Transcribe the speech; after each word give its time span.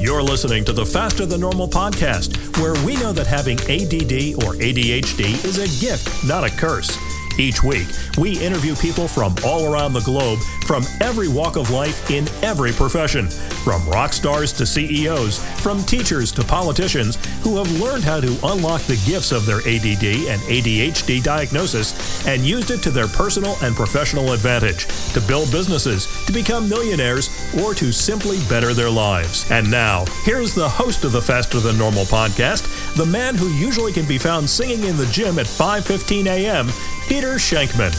You're 0.00 0.22
listening 0.22 0.64
to 0.64 0.72
the 0.72 0.86
Faster 0.86 1.26
Than 1.26 1.42
Normal 1.42 1.68
podcast, 1.68 2.56
where 2.56 2.72
we 2.86 2.96
know 2.96 3.12
that 3.12 3.26
having 3.26 3.58
ADD 3.60 4.42
or 4.42 4.54
ADHD 4.54 5.44
is 5.44 5.58
a 5.58 5.68
gift, 5.84 6.24
not 6.24 6.42
a 6.42 6.48
curse. 6.48 6.96
Each 7.40 7.62
week, 7.62 7.88
we 8.18 8.38
interview 8.38 8.74
people 8.76 9.08
from 9.08 9.34
all 9.46 9.72
around 9.72 9.94
the 9.94 10.00
globe, 10.00 10.40
from 10.66 10.84
every 11.00 11.26
walk 11.26 11.56
of 11.56 11.70
life 11.70 12.10
in 12.10 12.28
every 12.42 12.70
profession, 12.70 13.28
from 13.64 13.88
rock 13.88 14.12
stars 14.12 14.52
to 14.52 14.66
CEOs, 14.66 15.38
from 15.62 15.82
teachers 15.84 16.32
to 16.32 16.44
politicians 16.44 17.16
who 17.40 17.56
have 17.56 17.80
learned 17.80 18.04
how 18.04 18.20
to 18.20 18.38
unlock 18.44 18.82
the 18.82 19.02
gifts 19.06 19.32
of 19.32 19.46
their 19.46 19.60
ADD 19.60 20.04
and 20.28 20.42
ADHD 20.42 21.22
diagnosis 21.22 22.26
and 22.26 22.42
used 22.42 22.70
it 22.70 22.82
to 22.82 22.90
their 22.90 23.08
personal 23.08 23.56
and 23.62 23.74
professional 23.74 24.32
advantage 24.32 24.86
to 25.14 25.20
build 25.22 25.50
businesses, 25.50 26.08
to 26.26 26.32
become 26.34 26.68
millionaires, 26.68 27.30
or 27.62 27.72
to 27.72 27.90
simply 27.90 28.38
better 28.50 28.74
their 28.74 28.90
lives. 28.90 29.50
And 29.50 29.70
now, 29.70 30.04
here's 30.24 30.54
the 30.54 30.68
host 30.68 31.04
of 31.04 31.12
the 31.12 31.22
Faster 31.22 31.58
Than 31.58 31.78
Normal 31.78 32.04
podcast, 32.04 32.96
the 32.96 33.06
man 33.06 33.34
who 33.34 33.48
usually 33.54 33.94
can 33.94 34.04
be 34.04 34.18
found 34.18 34.50
singing 34.50 34.84
in 34.84 34.98
the 34.98 35.06
gym 35.06 35.38
at 35.38 35.46
5:15 35.46 36.26
a.m., 36.26 36.68
Peter 37.08 37.29
Shankman. 37.36 37.92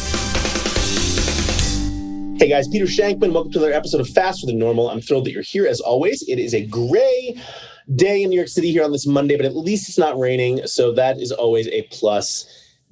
Hey 2.37 2.49
guys, 2.49 2.67
Peter 2.67 2.85
Shankman. 2.85 3.33
Welcome 3.33 3.51
to 3.51 3.59
another 3.59 3.73
episode 3.73 4.01
of 4.01 4.09
Faster 4.09 4.47
Than 4.47 4.57
Normal. 4.57 4.89
I'm 4.89 4.99
thrilled 4.99 5.25
that 5.25 5.31
you're 5.31 5.43
here 5.43 5.67
as 5.67 5.79
always. 5.79 6.23
It 6.27 6.39
is 6.39 6.55
a 6.55 6.65
gray 6.65 7.37
day 7.95 8.23
in 8.23 8.29
New 8.29 8.35
York 8.35 8.47
City 8.47 8.71
here 8.71 8.83
on 8.83 8.91
this 8.91 9.05
Monday, 9.05 9.37
but 9.37 9.45
at 9.45 9.55
least 9.55 9.89
it's 9.89 9.97
not 9.97 10.17
raining, 10.17 10.65
so 10.65 10.91
that 10.93 11.19
is 11.19 11.31
always 11.31 11.67
a 11.67 11.83
plus. 11.91 12.47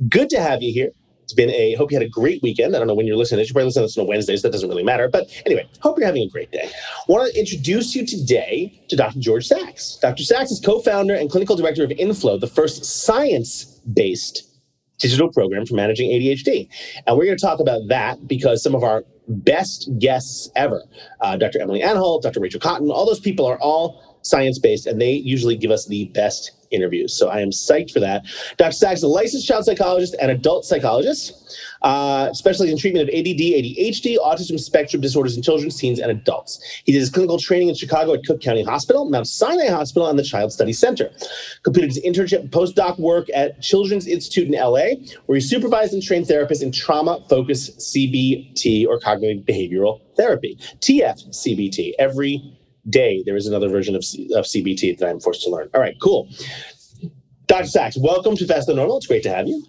Good 0.08 0.30
to 0.30 0.40
have 0.40 0.62
you 0.62 0.72
here. 0.72 0.92
It's 1.23 1.34
been 1.36 1.52
a 1.52 1.76
hope 1.76 1.92
you 1.92 1.98
had 1.98 2.06
a 2.06 2.09
great 2.09 2.42
weekend. 2.42 2.76
I 2.76 2.80
don't 2.80 2.88
know 2.88 2.96
when 2.96 3.06
you're 3.06 3.16
listening 3.16 3.38
this. 3.38 3.50
You're 3.50 3.53
probably 3.53 3.68
listening 3.68 3.84
to 3.84 3.88
this 3.88 3.98
on 4.00 4.06
a 4.06 4.08
Wednesday, 4.08 4.36
so 4.36 4.48
that 4.48 4.52
doesn't 4.52 4.68
really 4.68 4.84
matter. 4.84 5.08
But 5.08 5.30
anyway, 5.46 5.70
hope 5.80 6.00
you're 6.00 6.08
having 6.08 6.24
a 6.24 6.30
great 6.30 6.52
day. 6.52 6.72
Want 7.08 7.31
to 7.31 7.40
introduce 7.40 7.94
you 7.94 8.03
today 8.03 8.84
to 8.90 8.96
Dr. 8.96 9.20
George 9.20 9.46
Sachs. 9.46 10.00
Dr. 10.02 10.24
Sachs 10.24 10.50
is 10.50 10.59
co-founder 10.59 11.14
and 11.14 11.30
clinical 11.30 11.56
director 11.56 11.84
of 11.84 11.92
Inflow, 11.92 12.40
the 12.40 12.48
first 12.48 12.84
science-based 12.84 14.48
digital 15.00 15.31
program 15.31 15.66
for 15.66 15.75
managing 15.75 16.09
ADHD. 16.11 16.67
And 17.08 17.17
we're 17.17 17.25
going 17.25 17.38
to 17.38 17.45
talk 17.45 17.59
about 17.59 17.88
that 17.88 18.28
because 18.28 18.61
some 18.61 18.75
of 18.75 18.83
our 18.83 19.03
best 19.28 19.89
guests 20.00 20.50
ever, 20.56 20.83
uh, 21.22 21.38
Dr. 21.38 21.61
Emily 21.61 21.81
Anhalt, 21.81 22.23
Dr. 22.23 22.39
Rachel 22.39 22.59
Cotton, 22.59 22.89
all 22.91 23.06
those 23.06 23.19
people 23.19 23.45
are 23.45 23.59
all 23.59 24.09
science 24.22 24.59
based 24.59 24.86
and 24.86 25.02
they 25.02 25.14
usually 25.14 25.56
give 25.56 25.72
us 25.72 25.88
the 25.88 26.06
best 26.06 26.52
interviews. 26.72 27.17
So 27.17 27.30
I 27.30 27.39
am 27.39 27.50
psyched 27.50 27.92
for 27.92 28.00
that. 28.00 28.25
Dr. 28.58 28.72
Sachs 28.72 29.00
is 29.00 29.03
a 29.03 29.08
licensed 29.08 29.48
child 29.48 29.66
psychologist 29.66 30.16
and 30.22 30.31
adult 30.31 30.66
psychologist, 30.66 31.58
uh, 31.81 32.34
specializing 32.34 32.73
in 32.73 32.80
treatment 32.80 33.08
of 33.08 33.14
ADD, 33.14 33.40
ADHD, 33.40 34.17
autism 34.17 34.59
spectrum 34.59 35.02
disorders 35.02 35.36
in 35.36 35.44
children, 35.44 35.70
teens, 35.70 36.00
and 36.00 36.12
adults. 36.12 36.59
He 36.84 36.92
did 36.92 37.00
his 37.00 37.09
clinical 37.09 37.40
training 37.40 37.70
in 37.70 37.75
Chicago 37.75 38.14
at 38.14 38.25
Cook 38.25 38.42
County 38.42 38.64
Hospital, 38.64 39.09
Mount 39.09 39.28
Sinai 39.28 39.67
Hospital, 39.67 40.09
and 40.09 40.20
the 40.20 40.23
Child 40.23 40.52
Study 40.52 40.73
Center. 40.73 41.09
Completed 41.64 41.90
his 41.90 42.03
internship 42.03 42.42
and 42.42 42.52
postdoc 42.52 43.00
work 43.00 43.28
at 43.34 43.62
Children's 43.62 44.08
Institute 44.08 44.47
in 44.47 44.53
LA, 44.53 45.02
where 45.25 45.38
he 45.38 45.42
supervised 45.42 45.94
and 45.94 46.03
trained 46.03 46.25
therapists 46.25 46.62
in 46.62 46.72
trauma 46.72 47.24
focused 47.30 47.80
CBT 47.80 48.88
or 48.88 49.00
cognitive 49.00 49.46
behavioral 49.46 50.01
therapy, 50.16 50.57
TFCBT. 50.81 51.94
Every 51.97 52.59
day 52.90 53.23
there 53.25 53.35
is 53.35 53.47
another 53.47 53.69
version 53.69 53.95
of, 53.95 54.03
C- 54.03 54.29
of 54.35 54.45
CBT 54.45 54.97
that 55.00 55.09
I'm 55.09 55.19
forced 55.19 55.44
to 55.44 55.50
learn. 55.50 55.69
All 55.73 55.81
right, 55.81 55.95
cool. 56.01 56.29
Dr. 57.47 57.66
Sachs, 57.67 57.97
welcome 57.97 58.35
to 58.38 58.45
Faster 58.45 58.72
Than 58.72 58.78
Normal. 58.78 58.97
It's 58.97 59.07
great 59.07 59.23
to 59.23 59.34
have 59.34 59.47
you. 59.47 59.66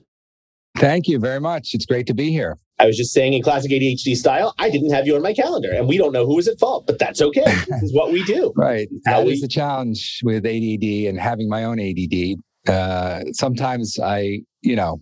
Thank 0.79 1.09
you 1.09 1.19
very 1.19 1.41
much. 1.41 1.71
It's 1.75 1.87
great 1.87 2.07
to 2.07 2.15
be 2.15 2.31
here. 2.31 2.57
I 2.79 2.87
was 2.87 2.97
just 2.97 3.13
saying 3.13 3.35
in 3.35 3.43
classic 3.43 3.71
ADHD 3.71 4.15
style, 4.17 4.55
I 4.59 4.71
didn't 4.71 4.91
have 4.93 5.07
you 5.07 5.15
on 5.17 5.23
my 5.23 5.35
calendar, 5.35 5.71
and 5.73 5.87
we 5.89 5.99
don't 5.99 6.13
know 6.13 6.25
who 6.27 6.37
was 6.37 6.49
at 6.49 6.59
fault, 6.59 6.87
but 6.87 6.99
that's 6.99 7.21
okay. 7.21 7.45
this 7.69 7.83
is 7.83 7.93
what 7.95 8.13
we 8.13 8.23
do. 8.25 8.53
Right. 8.57 8.89
That 9.05 9.25
we- 9.25 9.33
is 9.33 9.41
the 9.41 9.49
challenge 9.49 10.21
with 10.23 10.47
ADD 10.47 11.09
and 11.09 11.19
having 11.19 11.49
my 11.49 11.65
own 11.65 11.79
ADD. 11.81 12.39
Uh, 12.69 13.25
sometimes 13.33 13.99
I, 13.99 14.41
you 14.63 14.77
know, 14.77 15.01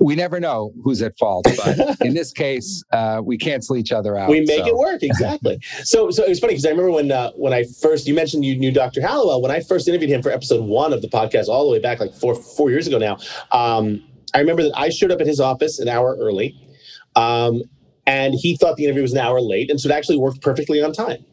we 0.00 0.14
never 0.14 0.40
know 0.40 0.72
who's 0.82 1.02
at 1.02 1.16
fault, 1.18 1.46
but 1.56 2.00
in 2.00 2.14
this 2.14 2.32
case, 2.32 2.82
uh, 2.92 3.20
we 3.24 3.36
cancel 3.38 3.76
each 3.76 3.92
other 3.92 4.16
out. 4.16 4.28
we 4.28 4.40
make 4.40 4.60
so- 4.60 4.68
it 4.68 4.76
work 4.76 5.02
exactly. 5.02 5.58
so, 5.82 6.10
so 6.10 6.22
it 6.24 6.28
was 6.28 6.40
funny 6.40 6.52
because 6.52 6.66
I 6.66 6.70
remember 6.70 6.92
when 6.92 7.12
uh, 7.12 7.32
when 7.32 7.52
I 7.52 7.64
first 7.80 8.06
you 8.06 8.14
mentioned 8.14 8.44
you 8.44 8.56
knew 8.56 8.72
Dr. 8.72 9.00
Hallowell 9.00 9.42
when 9.42 9.50
I 9.50 9.60
first 9.60 9.88
interviewed 9.88 10.10
him 10.10 10.22
for 10.22 10.30
episode 10.30 10.64
one 10.64 10.92
of 10.92 11.02
the 11.02 11.08
podcast 11.08 11.48
all 11.48 11.64
the 11.64 11.72
way 11.72 11.78
back 11.78 12.00
like 12.00 12.14
four 12.14 12.34
four 12.34 12.70
years 12.70 12.86
ago 12.86 12.98
now. 12.98 13.16
Um, 13.52 14.02
I 14.34 14.40
remember 14.40 14.64
that 14.64 14.76
I 14.76 14.90
showed 14.90 15.10
up 15.10 15.20
at 15.20 15.26
his 15.26 15.40
office 15.40 15.78
an 15.78 15.88
hour 15.88 16.16
early, 16.18 16.56
um, 17.14 17.62
and 18.06 18.34
he 18.34 18.56
thought 18.56 18.76
the 18.76 18.84
interview 18.84 19.02
was 19.02 19.12
an 19.12 19.18
hour 19.18 19.40
late, 19.40 19.70
and 19.70 19.80
so 19.80 19.88
it 19.88 19.92
actually 19.92 20.18
worked 20.18 20.42
perfectly 20.42 20.82
on 20.82 20.92
time. 20.92 21.24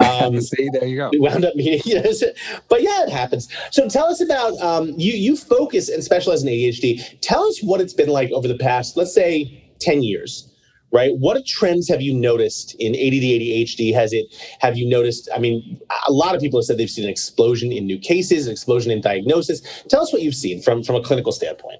Um, 0.00 0.40
See, 0.40 0.68
there 0.72 0.86
you 0.86 0.96
go. 0.96 1.10
we 1.12 1.20
wound 1.20 1.44
up 1.44 1.54
meeting. 1.54 1.80
You 1.90 2.02
know, 2.02 2.12
so- 2.12 2.32
but 2.68 2.82
yeah, 2.82 3.04
it 3.04 3.10
happens. 3.10 3.48
So 3.70 3.88
tell 3.88 4.06
us 4.06 4.20
about 4.20 4.58
um, 4.60 4.88
you. 4.96 5.12
You 5.12 5.36
focus 5.36 5.88
and 5.88 6.02
specialize 6.02 6.42
in 6.42 6.48
ADHD. 6.48 7.20
Tell 7.20 7.44
us 7.44 7.60
what 7.62 7.80
it's 7.80 7.92
been 7.94 8.08
like 8.08 8.30
over 8.32 8.48
the 8.48 8.58
past, 8.58 8.96
let's 8.96 9.14
say, 9.14 9.62
ten 9.80 10.02
years. 10.02 10.46
Right. 10.92 11.12
What 11.16 11.46
trends 11.46 11.88
have 11.88 12.02
you 12.02 12.12
noticed 12.12 12.74
in 12.80 12.96
ADD, 12.96 13.22
ADHD? 13.22 13.94
Has 13.94 14.12
it? 14.12 14.26
Have 14.58 14.76
you 14.76 14.88
noticed? 14.88 15.28
I 15.32 15.38
mean, 15.38 15.80
a 16.08 16.12
lot 16.12 16.34
of 16.34 16.40
people 16.40 16.58
have 16.58 16.64
said 16.64 16.78
they've 16.78 16.90
seen 16.90 17.04
an 17.04 17.10
explosion 17.10 17.70
in 17.70 17.86
new 17.86 17.96
cases, 17.98 18.46
an 18.48 18.52
explosion 18.52 18.90
in 18.90 19.00
diagnosis. 19.00 19.60
Tell 19.88 20.02
us 20.02 20.12
what 20.12 20.22
you've 20.22 20.34
seen 20.34 20.60
from 20.60 20.82
from 20.82 20.96
a 20.96 21.00
clinical 21.02 21.30
standpoint. 21.30 21.78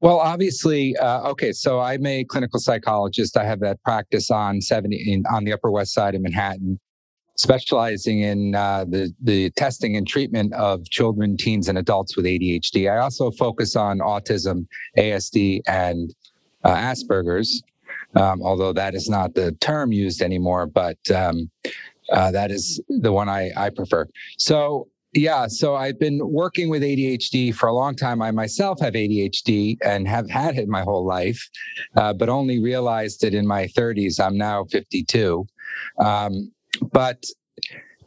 Well, 0.00 0.18
obviously, 0.18 0.96
uh, 0.96 1.28
okay. 1.30 1.52
So 1.52 1.80
I'm 1.80 2.04
a 2.06 2.24
clinical 2.24 2.58
psychologist. 2.58 3.36
I 3.36 3.44
have 3.44 3.60
that 3.60 3.80
practice 3.84 4.30
on 4.30 4.60
70 4.62 4.96
in, 5.12 5.24
on 5.32 5.44
the 5.44 5.52
Upper 5.52 5.70
West 5.70 5.92
Side 5.92 6.14
of 6.14 6.22
Manhattan, 6.22 6.80
specializing 7.42 8.20
in 8.20 8.54
uh, 8.54 8.84
the 8.88 9.12
the 9.20 9.50
testing 9.50 9.96
and 9.96 10.06
treatment 10.06 10.52
of 10.54 10.88
children, 10.88 11.36
teens, 11.36 11.68
and 11.68 11.76
adults 11.76 12.16
with 12.16 12.24
ADHD. 12.24 12.90
I 12.90 12.98
also 12.98 13.30
focus 13.32 13.74
on 13.76 13.98
autism, 13.98 14.66
ASD, 14.96 15.60
and 15.66 16.14
uh, 16.64 16.74
Asperger's, 16.74 17.62
um, 18.14 18.40
although 18.42 18.72
that 18.72 18.94
is 18.94 19.10
not 19.10 19.34
the 19.34 19.52
term 19.60 19.92
used 19.92 20.22
anymore. 20.22 20.66
But 20.66 20.98
um, 21.10 21.50
uh, 22.12 22.30
that 22.30 22.50
is 22.50 22.80
the 22.88 23.12
one 23.12 23.28
I, 23.28 23.50
I 23.56 23.70
prefer. 23.70 24.06
So 24.38 24.88
yeah, 25.14 25.46
so 25.46 25.74
I've 25.74 25.98
been 25.98 26.20
working 26.22 26.70
with 26.70 26.82
ADHD 26.82 27.54
for 27.54 27.68
a 27.68 27.74
long 27.74 27.94
time. 27.94 28.22
I 28.22 28.30
myself 28.30 28.80
have 28.80 28.94
ADHD 28.94 29.76
and 29.84 30.08
have 30.08 30.30
had 30.30 30.56
it 30.56 30.68
my 30.68 30.82
whole 30.82 31.04
life, 31.04 31.50
uh, 31.96 32.14
but 32.14 32.28
only 32.30 32.62
realized 32.62 33.22
it 33.24 33.34
in 33.34 33.46
my 33.46 33.66
30s. 33.66 34.18
I'm 34.24 34.38
now 34.38 34.64
52. 34.64 35.46
Um, 35.98 36.50
but 36.92 37.24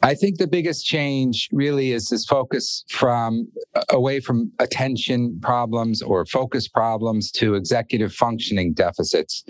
I 0.01 0.13
think 0.13 0.37
the 0.37 0.47
biggest 0.47 0.85
change 0.85 1.49
really 1.51 1.91
is 1.91 2.09
this 2.09 2.25
focus 2.25 2.83
from 2.89 3.47
away 3.89 4.19
from 4.19 4.51
attention 4.59 5.39
problems 5.41 6.01
or 6.01 6.25
focus 6.25 6.67
problems 6.67 7.31
to 7.33 7.55
executive 7.55 8.13
functioning 8.13 8.73
deficits. 8.73 9.43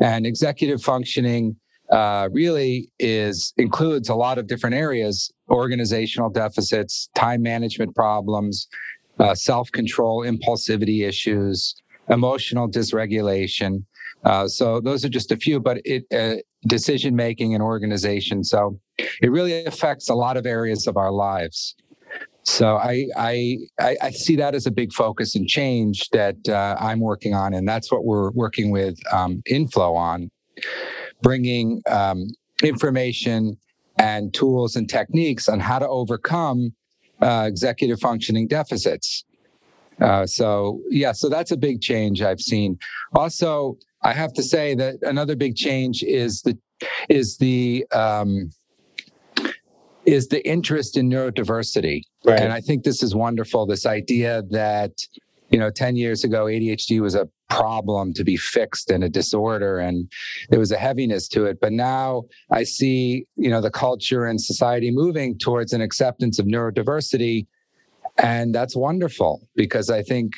And 0.00 0.26
executive 0.26 0.82
functioning 0.82 1.56
uh, 1.90 2.28
really 2.32 2.90
is 2.98 3.52
includes 3.56 4.08
a 4.08 4.14
lot 4.14 4.38
of 4.38 4.46
different 4.46 4.76
areas 4.76 5.32
organizational 5.48 6.30
deficits 6.30 7.08
time 7.14 7.42
management 7.42 7.94
problems 7.94 8.68
uh, 9.18 9.34
self-control 9.34 10.24
impulsivity 10.24 11.06
issues 11.06 11.74
emotional 12.08 12.68
dysregulation 12.68 13.84
uh, 14.24 14.46
so 14.46 14.80
those 14.80 15.04
are 15.04 15.08
just 15.08 15.32
a 15.32 15.36
few 15.36 15.60
but 15.60 15.80
it 15.84 16.04
uh, 16.12 16.40
decision 16.66 17.16
making 17.16 17.54
and 17.54 17.62
organization 17.62 18.44
so 18.44 18.78
it 18.98 19.30
really 19.30 19.64
affects 19.64 20.08
a 20.08 20.14
lot 20.14 20.36
of 20.36 20.46
areas 20.46 20.86
of 20.86 20.96
our 20.96 21.10
lives 21.10 21.74
so 22.42 22.76
I, 22.76 23.06
I 23.16 23.58
I 23.80 24.10
see 24.10 24.36
that 24.36 24.54
as 24.54 24.66
a 24.66 24.70
big 24.70 24.92
focus 24.92 25.36
and 25.36 25.46
change 25.46 26.08
that 26.10 26.36
uh, 26.48 26.76
I'm 26.80 27.00
working 27.00 27.34
on, 27.34 27.52
and 27.52 27.68
that's 27.68 27.92
what 27.92 28.04
we're 28.04 28.30
working 28.30 28.70
with 28.70 28.98
um, 29.12 29.42
Inflow 29.46 29.94
on, 29.94 30.30
bringing 31.22 31.82
um, 31.88 32.28
information 32.62 33.58
and 33.98 34.32
tools 34.32 34.76
and 34.76 34.88
techniques 34.88 35.48
on 35.48 35.60
how 35.60 35.78
to 35.78 35.88
overcome 35.88 36.72
uh, 37.20 37.44
executive 37.46 38.00
functioning 38.00 38.48
deficits. 38.48 39.24
Uh, 40.00 40.26
so 40.26 40.80
yeah, 40.88 41.12
so 41.12 41.28
that's 41.28 41.50
a 41.50 41.56
big 41.56 41.82
change 41.82 42.22
I've 42.22 42.40
seen. 42.40 42.78
Also, 43.14 43.76
I 44.02 44.12
have 44.12 44.32
to 44.34 44.42
say 44.42 44.74
that 44.74 44.96
another 45.02 45.36
big 45.36 45.56
change 45.56 46.02
is 46.02 46.42
the 46.42 46.56
is 47.08 47.36
the 47.38 47.86
um, 47.92 48.50
is 50.06 50.28
the 50.28 50.46
interest 50.46 50.96
in 50.96 51.08
neurodiversity. 51.08 52.02
Right. 52.24 52.40
And 52.40 52.52
I 52.52 52.60
think 52.60 52.84
this 52.84 53.02
is 53.02 53.14
wonderful. 53.14 53.66
This 53.66 53.86
idea 53.86 54.42
that, 54.50 54.92
you 55.50 55.58
know, 55.58 55.70
10 55.70 55.96
years 55.96 56.24
ago, 56.24 56.44
ADHD 56.44 57.00
was 57.00 57.14
a 57.14 57.28
problem 57.48 58.12
to 58.14 58.24
be 58.24 58.36
fixed 58.36 58.90
and 58.90 59.02
a 59.02 59.08
disorder 59.08 59.78
and 59.78 60.10
there 60.48 60.58
was 60.58 60.72
a 60.72 60.76
heaviness 60.76 61.28
to 61.28 61.44
it. 61.44 61.58
But 61.60 61.72
now 61.72 62.24
I 62.50 62.64
see, 62.64 63.26
you 63.36 63.50
know, 63.50 63.60
the 63.60 63.70
culture 63.70 64.26
and 64.26 64.40
society 64.40 64.90
moving 64.90 65.38
towards 65.38 65.72
an 65.72 65.80
acceptance 65.80 66.38
of 66.38 66.46
neurodiversity. 66.46 67.46
And 68.18 68.54
that's 68.54 68.76
wonderful 68.76 69.48
because 69.54 69.90
I 69.90 70.02
think 70.02 70.34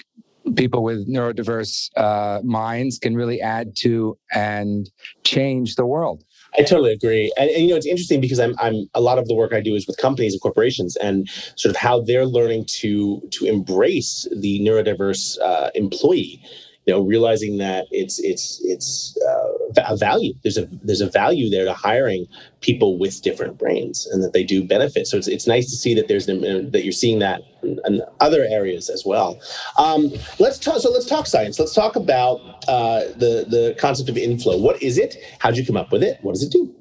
people 0.57 0.83
with 0.83 1.09
neurodiverse 1.09 1.91
uh, 1.97 2.41
minds 2.43 2.99
can 2.99 3.15
really 3.15 3.41
add 3.41 3.75
to 3.77 4.17
and 4.33 4.91
change 5.25 5.77
the 5.77 5.87
world. 5.87 6.25
I 6.59 6.63
totally 6.63 6.93
agree, 6.93 7.33
and, 7.39 7.49
and, 7.49 7.63
you 7.63 7.71
know 7.71 7.77
it's 7.77 7.87
interesting 7.87 8.21
because 8.21 8.39
I'm 8.39 8.55
I'm 8.59 8.87
a 8.93 9.01
lot 9.01 9.19
of 9.19 9.27
the 9.27 9.35
work 9.35 9.55
I 9.55 9.61
do 9.61 9.75
is 9.75 9.87
with 9.87 9.97
companies 9.97 10.35
and 10.35 10.43
corporations, 10.43 10.97
and 10.97 11.29
sort 11.57 11.71
of 11.71 11.77
how 11.77 12.03
they're 12.03 12.27
learning 12.27 12.67
to 12.81 13.23
to 13.31 13.47
embrace 13.47 14.29
the 14.37 14.61
neurodiverse 14.61 15.39
uh, 15.41 15.71
employee 15.75 16.43
you 16.87 16.93
know 16.93 17.01
realizing 17.01 17.59
that 17.59 17.87
it's 17.91 18.19
it's 18.21 18.61
it's 18.65 19.17
uh, 19.27 19.52
a 19.77 19.97
value. 19.97 20.35
There's 20.43 20.59
a 20.59 20.69
there's 20.83 21.01
a 21.01 21.09
value 21.09 21.51
there 21.51 21.65
to 21.65 21.73
hiring 21.73 22.27
people 22.61 22.99
with 22.99 23.23
different 23.23 23.59
brains 23.59 24.07
and 24.07 24.23
that 24.23 24.33
they 24.33 24.45
do 24.45 24.63
benefit. 24.65 25.07
So 25.07 25.17
it's, 25.17 25.29
it's 25.29 25.47
nice 25.47 25.71
to 25.71 25.77
see 25.77 25.95
that 25.95 26.09
there's 26.09 26.27
that 26.27 26.81
you're 26.83 26.93
seeing 26.93 27.19
that 27.21 27.43
in, 27.63 27.79
in 27.87 28.03
other 28.21 28.45
areas 28.45 28.89
as 28.89 29.05
well. 29.05 29.41
Um, 29.79 30.13
let's 30.39 30.59
talk 30.59 30.81
so 30.81 30.91
let's 30.91 31.07
talk 31.07 31.27
science. 31.27 31.59
Let's 31.59 31.75
talk 31.75 31.97
about 31.97 32.41
uh, 32.69 33.01
the 33.17 33.47
the 33.49 33.77
concept 33.79 34.09
of 34.09 34.17
inflow. 34.17 34.57
What 34.59 34.83
is 34.83 34.99
it? 34.99 35.17
How'd 35.39 35.57
you 35.57 35.67
come 35.67 35.77
up 35.77 35.93
with 35.93 36.03
it? 36.03 36.19
What 36.23 36.35
does 36.35 36.43
it 36.43 36.53
do? 36.53 36.75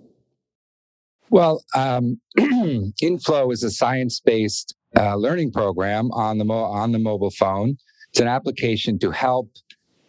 Well 1.30 1.64
um, 1.76 2.20
inflow 3.02 3.52
is 3.52 3.64
a 3.64 3.72
science-based 3.72 4.76
uh, 4.98 5.16
learning 5.16 5.52
program 5.52 6.12
on 6.12 6.38
the 6.38 6.46
mo- 6.46 6.66
on 6.66 6.92
the 6.92 7.00
mobile 7.00 7.32
phone. 7.32 7.78
It's 8.10 8.20
an 8.20 8.28
application 8.28 9.00
to 9.00 9.12
help 9.12 9.50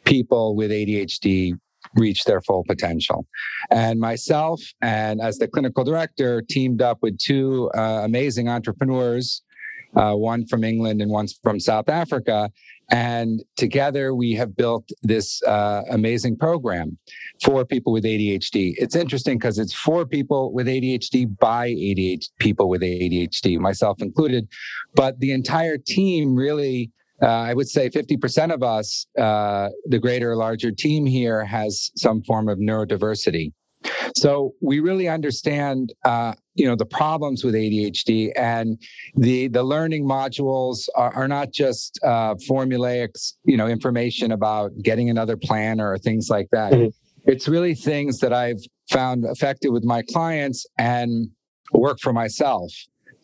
people 0.04 0.56
with 0.56 0.70
ADHD 0.70 1.56
reach 1.94 2.24
their 2.24 2.40
full 2.40 2.64
potential. 2.64 3.26
And 3.70 4.00
myself, 4.00 4.60
and 4.80 5.20
as 5.20 5.38
the 5.38 5.48
clinical 5.48 5.84
director, 5.84 6.42
teamed 6.42 6.82
up 6.82 6.98
with 7.02 7.18
two 7.18 7.70
uh, 7.76 8.02
amazing 8.04 8.48
entrepreneurs, 8.48 9.42
uh, 9.96 10.14
one 10.14 10.46
from 10.46 10.64
England 10.64 11.02
and 11.02 11.10
one 11.10 11.26
from 11.42 11.60
South 11.60 11.88
Africa. 11.88 12.50
And 12.90 13.42
together 13.56 14.14
we 14.14 14.34
have 14.34 14.56
built 14.56 14.90
this 15.02 15.42
uh, 15.44 15.82
amazing 15.90 16.36
program 16.36 16.98
for 17.42 17.64
people 17.64 17.92
with 17.92 18.04
ADHD. 18.04 18.74
It's 18.76 18.94
interesting 18.94 19.38
because 19.38 19.58
it's 19.58 19.72
for 19.72 20.04
people 20.04 20.52
with 20.52 20.66
ADHD 20.66 21.38
by 21.38 21.70
ADHD 21.70 22.28
people 22.38 22.68
with 22.68 22.82
ADHD, 22.82 23.58
myself 23.58 24.02
included. 24.02 24.48
But 24.94 25.20
the 25.20 25.32
entire 25.32 25.78
team 25.78 26.34
really 26.34 26.90
uh, 27.22 27.26
I 27.26 27.54
would 27.54 27.68
say 27.68 27.88
50% 27.88 28.52
of 28.52 28.62
us, 28.62 29.06
uh, 29.18 29.68
the 29.86 29.98
greater, 29.98 30.34
larger 30.36 30.72
team 30.72 31.06
here, 31.06 31.44
has 31.44 31.90
some 31.96 32.22
form 32.22 32.48
of 32.48 32.58
neurodiversity. 32.58 33.52
So 34.16 34.54
we 34.60 34.80
really 34.80 35.08
understand, 35.08 35.92
uh, 36.04 36.34
you 36.54 36.66
know, 36.66 36.76
the 36.76 36.86
problems 36.86 37.44
with 37.44 37.54
ADHD, 37.54 38.30
and 38.36 38.80
the 39.16 39.48
the 39.48 39.62
learning 39.62 40.04
modules 40.04 40.88
are, 40.94 41.12
are 41.14 41.28
not 41.28 41.52
just 41.52 41.98
uh, 42.04 42.34
formulaic, 42.48 43.10
you 43.44 43.56
know, 43.56 43.66
information 43.66 44.32
about 44.32 44.70
getting 44.82 45.10
another 45.10 45.36
plan 45.36 45.80
or 45.80 45.98
things 45.98 46.28
like 46.30 46.48
that. 46.52 46.72
Mm-hmm. 46.72 46.88
It's 47.30 47.48
really 47.48 47.74
things 47.74 48.18
that 48.18 48.32
I've 48.32 48.60
found 48.90 49.24
effective 49.24 49.72
with 49.72 49.84
my 49.84 50.02
clients 50.02 50.66
and 50.78 51.28
work 51.72 51.98
for 52.00 52.12
myself. 52.12 52.72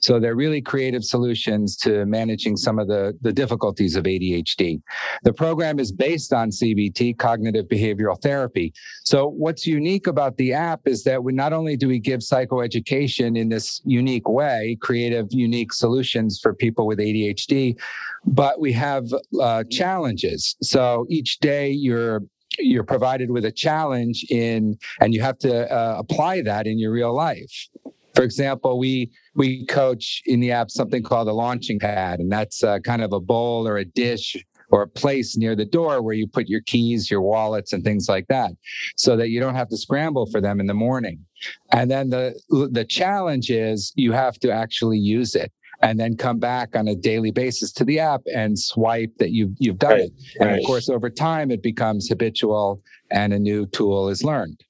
So 0.00 0.20
they're 0.20 0.36
really 0.36 0.60
creative 0.60 1.04
solutions 1.04 1.76
to 1.78 2.06
managing 2.06 2.56
some 2.56 2.78
of 2.78 2.88
the, 2.88 3.16
the 3.20 3.32
difficulties 3.32 3.96
of 3.96 4.04
ADHD. 4.04 4.80
The 5.24 5.32
program 5.32 5.78
is 5.78 5.92
based 5.92 6.32
on 6.32 6.50
CBT, 6.50 7.18
cognitive 7.18 7.66
behavioral 7.66 8.20
therapy. 8.20 8.72
So 9.04 9.28
what's 9.28 9.66
unique 9.66 10.06
about 10.06 10.36
the 10.36 10.52
app 10.52 10.80
is 10.86 11.04
that 11.04 11.22
we 11.22 11.32
not 11.32 11.52
only 11.52 11.76
do 11.76 11.88
we 11.88 11.98
give 11.98 12.20
psychoeducation 12.20 13.38
in 13.38 13.48
this 13.48 13.80
unique 13.84 14.28
way, 14.28 14.76
creative, 14.80 15.26
unique 15.30 15.72
solutions 15.72 16.38
for 16.42 16.54
people 16.54 16.86
with 16.86 16.98
ADHD, 16.98 17.78
but 18.24 18.60
we 18.60 18.72
have 18.72 19.04
uh, 19.40 19.64
challenges. 19.70 20.56
So 20.62 21.06
each 21.08 21.38
day 21.38 21.70
you're 21.70 22.22
you're 22.58 22.84
provided 22.84 23.30
with 23.30 23.44
a 23.44 23.52
challenge 23.52 24.24
in 24.30 24.76
and 25.00 25.14
you 25.14 25.20
have 25.20 25.38
to 25.38 25.70
uh, 25.72 25.96
apply 25.98 26.42
that 26.42 26.66
in 26.66 26.78
your 26.78 26.90
real 26.90 27.14
life 27.14 27.68
for 28.18 28.24
example, 28.24 28.80
we 28.80 29.12
we 29.36 29.64
coach 29.66 30.22
in 30.26 30.40
the 30.40 30.50
app 30.50 30.72
something 30.72 31.04
called 31.04 31.28
a 31.28 31.32
launching 31.32 31.78
pad, 31.78 32.18
and 32.18 32.32
that's 32.32 32.64
uh, 32.64 32.80
kind 32.80 33.00
of 33.00 33.12
a 33.12 33.20
bowl 33.20 33.68
or 33.68 33.78
a 33.78 33.84
dish 33.84 34.36
or 34.70 34.82
a 34.82 34.88
place 34.88 35.36
near 35.36 35.54
the 35.54 35.64
door 35.64 36.02
where 36.02 36.14
you 36.14 36.26
put 36.26 36.48
your 36.48 36.60
keys, 36.62 37.12
your 37.12 37.22
wallets, 37.22 37.72
and 37.72 37.84
things 37.84 38.08
like 38.08 38.26
that, 38.26 38.50
so 38.96 39.16
that 39.16 39.28
you 39.28 39.38
don't 39.38 39.54
have 39.54 39.68
to 39.68 39.76
scramble 39.76 40.26
for 40.32 40.40
them 40.40 40.58
in 40.58 40.66
the 40.66 40.74
morning. 40.74 41.24
And 41.70 41.88
then 41.88 42.10
the 42.10 42.34
the 42.72 42.84
challenge 42.84 43.50
is 43.50 43.92
you 43.94 44.10
have 44.10 44.34
to 44.40 44.50
actually 44.50 44.98
use 44.98 45.36
it 45.36 45.52
and 45.80 46.00
then 46.00 46.16
come 46.16 46.40
back 46.40 46.74
on 46.74 46.88
a 46.88 46.96
daily 46.96 47.30
basis 47.30 47.70
to 47.70 47.84
the 47.84 48.00
app 48.00 48.22
and 48.34 48.58
swipe 48.58 49.12
that 49.18 49.30
you've 49.30 49.52
you've 49.60 49.78
done 49.78 49.92
right, 49.92 50.00
it. 50.00 50.12
And 50.40 50.50
right. 50.50 50.58
of 50.58 50.66
course, 50.66 50.88
over 50.88 51.08
time, 51.08 51.52
it 51.52 51.62
becomes 51.62 52.08
habitual, 52.08 52.82
and 53.12 53.32
a 53.32 53.38
new 53.38 53.66
tool 53.66 54.08
is 54.08 54.24
learned. 54.24 54.60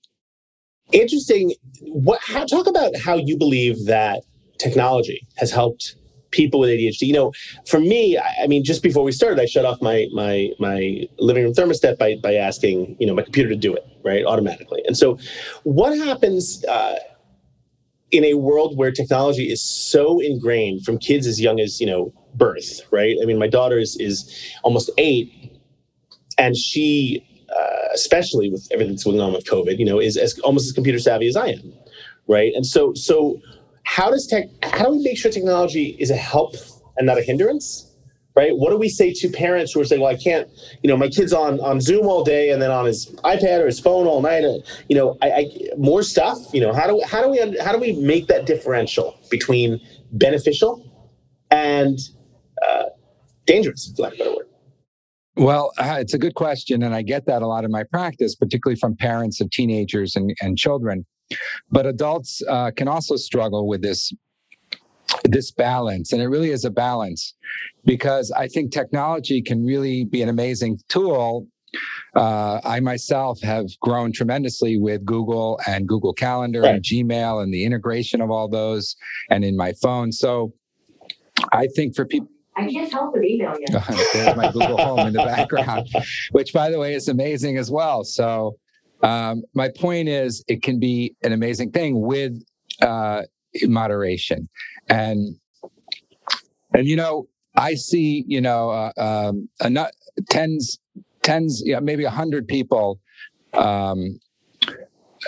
Interesting. 0.93 1.55
What? 1.83 2.21
How, 2.23 2.45
talk 2.45 2.67
about 2.67 2.97
how 2.97 3.17
you 3.17 3.37
believe 3.37 3.87
that 3.87 4.23
technology 4.59 5.27
has 5.37 5.51
helped 5.51 5.97
people 6.31 6.61
with 6.61 6.71
ADHD. 6.71 7.03
You 7.03 7.13
know, 7.13 7.33
for 7.67 7.81
me, 7.81 8.19
I, 8.19 8.45
I, 8.45 8.47
mean, 8.47 8.65
just 8.65 8.83
before 8.83 9.03
we 9.03 9.13
started, 9.13 9.41
I 9.41 9.47
shut 9.47 9.65
off 9.65 9.81
my 9.83 10.07
my 10.13 10.51
my 10.59 11.07
living 11.19 11.45
room 11.45 11.53
thermostat 11.53 11.99
by 11.99 12.17
by 12.23 12.35
asking 12.35 12.97
you 12.99 13.07
know 13.07 13.15
my 13.15 13.23
computer 13.23 13.51
to 13.51 13.57
do 13.57 13.75
it 13.75 13.85
right 14.05 14.25
automatically. 14.25 14.83
And 14.87 14.97
so, 14.97 15.19
what 15.65 15.97
happens? 15.97 16.65
Uh, 16.65 16.97
in 18.11 18.25
a 18.25 18.35
world 18.35 18.77
where 18.79 18.91
technology 18.91 19.51
is 19.51 19.63
so 19.63 20.19
ingrained 20.19 20.83
from 20.83 20.97
kids 20.97 21.27
as 21.27 21.39
young 21.39 21.61
as 21.61 21.79
you 21.79 21.87
know 21.87 22.11
birth 22.35 22.81
right 22.91 23.17
i 23.23 23.27
mean 23.27 23.39
my 23.39 23.47
daughter 23.47 23.79
is, 23.79 23.99
is 24.01 24.35
almost 24.63 24.91
eight 24.97 25.31
and 26.39 26.57
she 26.57 27.23
especially 27.99 28.51
with 28.51 28.69
everything 28.73 28.95
that's 28.95 29.05
going 29.05 29.21
on 29.21 29.33
with 29.33 29.45
COVID, 29.45 29.79
you 29.79 29.85
know, 29.85 29.99
is 29.99 30.17
as 30.17 30.39
almost 30.41 30.67
as 30.67 30.73
computer 30.73 30.99
savvy 30.99 31.29
as 31.29 31.37
I 31.37 31.49
am, 31.49 31.73
right? 32.27 32.53
And 32.55 32.65
so, 32.65 32.95
so 32.95 33.41
how 33.85 34.11
does 34.11 34.27
tech? 34.27 34.49
How 34.63 34.85
do 34.85 34.91
we 34.91 35.03
make 35.03 35.17
sure 35.17 35.31
technology 35.31 35.97
is 35.99 36.11
a 36.11 36.17
help 36.17 36.55
and 36.97 37.07
not 37.07 37.19
a 37.19 37.23
hindrance? 37.23 37.85
Right? 38.37 38.57
What 38.57 38.71
do 38.71 38.77
we 38.77 38.89
say 38.89 39.13
to 39.15 39.29
parents 39.31 39.73
who 39.73 39.81
are 39.81 39.85
saying, 39.85 40.01
"Well, 40.01 40.13
I 40.13 40.17
can't, 40.17 40.49
you 40.83 40.89
know, 40.89 40.97
my 40.97 41.09
kid's 41.09 41.33
on 41.33 41.59
on 41.59 41.81
Zoom 41.81 42.07
all 42.07 42.23
day 42.23 42.51
and 42.51 42.63
then 42.63 42.71
on 42.71 42.85
his 42.85 43.07
iPad 43.25 43.61
or 43.61 43.67
his 43.67 43.81
phone 43.81 44.07
all 44.07 44.23
night, 44.23 44.45
and 44.45 44.63
you 44.89 44.95
know, 44.95 45.17
I, 45.23 45.31
I 45.31 45.45
more 45.77 46.05
stuff. 46.05 46.39
You 46.53 46.61
know, 46.61 46.73
how 46.73 46.87
do 46.87 47.03
how 47.05 47.21
do 47.23 47.29
we 47.31 47.59
how 47.59 47.73
do 47.73 47.79
we 47.79 47.93
make 47.95 48.29
that 48.29 48.47
differential 48.47 49.19
between 49.29 49.81
beneficial 50.13 50.85
and 51.51 51.99
uh, 52.65 52.85
dangerous, 53.47 53.93
for 53.97 54.03
lack 54.03 54.13
of 54.13 54.21
a 54.21 54.23
better 54.23 54.37
word? 54.37 54.48
Well, 55.39 55.73
uh, 55.79 55.99
it's 56.01 56.15
a 56.15 56.19
good 56.19 56.35
question. 56.35 56.83
And 56.83 56.95
I 56.95 57.03
get 57.03 57.27
that 57.27 57.43
a 57.43 57.47
lot 57.47 57.65
in 57.65 57.71
my 57.71 57.85
practice, 57.85 58.35
particularly 58.35 58.79
from 58.79 58.97
parents 58.97 59.41
of 59.41 59.51
teenagers 59.51 60.17
and, 60.17 60.37
and 60.41 60.59
children. 60.59 61.07
But 61.71 61.87
adults 61.87 62.43
uh, 62.49 62.73
can 62.73 62.89
also 62.89 63.15
struggle 63.15 63.69
with 63.69 63.83
this 63.83 64.13
this 65.25 65.51
balance 65.51 66.13
and 66.13 66.21
it 66.21 66.27
really 66.27 66.51
is 66.51 66.67
a 66.67 66.71
balance 66.71 67.35
because 67.87 68.31
i 68.33 68.47
think 68.47 68.71
technology 68.71 69.41
can 69.41 69.65
really 69.65 70.05
be 70.05 70.21
an 70.21 70.29
amazing 70.29 70.79
tool 70.89 71.47
uh, 72.15 72.61
i 72.63 72.79
myself 72.79 73.41
have 73.41 73.67
grown 73.81 74.13
tremendously 74.13 74.79
with 74.79 75.03
google 75.07 75.59
and 75.67 75.89
google 75.89 76.13
calendar 76.13 76.61
right. 76.61 76.75
and 76.75 76.85
gmail 76.85 77.43
and 77.43 77.53
the 77.53 77.65
integration 77.65 78.21
of 78.21 78.31
all 78.31 78.49
those 78.49 78.97
and 79.31 79.47
in 79.47 79.57
my 79.57 79.73
phone 79.83 80.13
so 80.13 80.53
i 81.53 81.67
think 81.75 81.97
for 81.97 82.05
people 82.05 82.29
I 82.59 82.71
can't 82.71 82.93
help 82.93 83.15
but 83.15 83.25
email 83.25 83.55
you. 83.59 83.67
There's 84.13 84.37
my 84.37 84.51
Google 84.51 84.79
Home 84.79 85.07
in 85.07 85.13
the 85.13 85.25
background, 85.25 85.89
which, 86.33 86.53
by 86.53 86.71
the 86.71 86.79
way, 86.79 86.95
is 86.95 87.09
amazing 87.09 87.57
as 87.57 87.71
well. 87.71 88.03
So, 88.03 88.57
um, 89.03 89.43
my 89.55 89.69
point 89.69 90.09
is, 90.09 90.45
it 90.49 90.63
can 90.63 90.81
be 90.81 91.15
an 91.23 91.33
amazing 91.33 91.71
thing 91.71 92.01
with 92.01 92.43
uh, 92.83 93.23
moderation, 93.63 94.49
and 94.89 95.37
and 96.75 96.87
you 96.87 96.97
know, 96.97 97.29
I 97.57 97.75
see, 97.75 98.25
you 98.27 98.41
know, 98.41 98.71
uh, 98.71 98.93
um, 98.99 99.49
a 99.61 99.71
nut, 99.71 99.95
tens, 100.29 100.81
tens, 101.23 101.63
yeah, 101.65 101.79
maybe 101.79 102.05
a 102.05 102.11
hundred 102.11 102.49
people 102.49 103.01
um, 103.53 104.19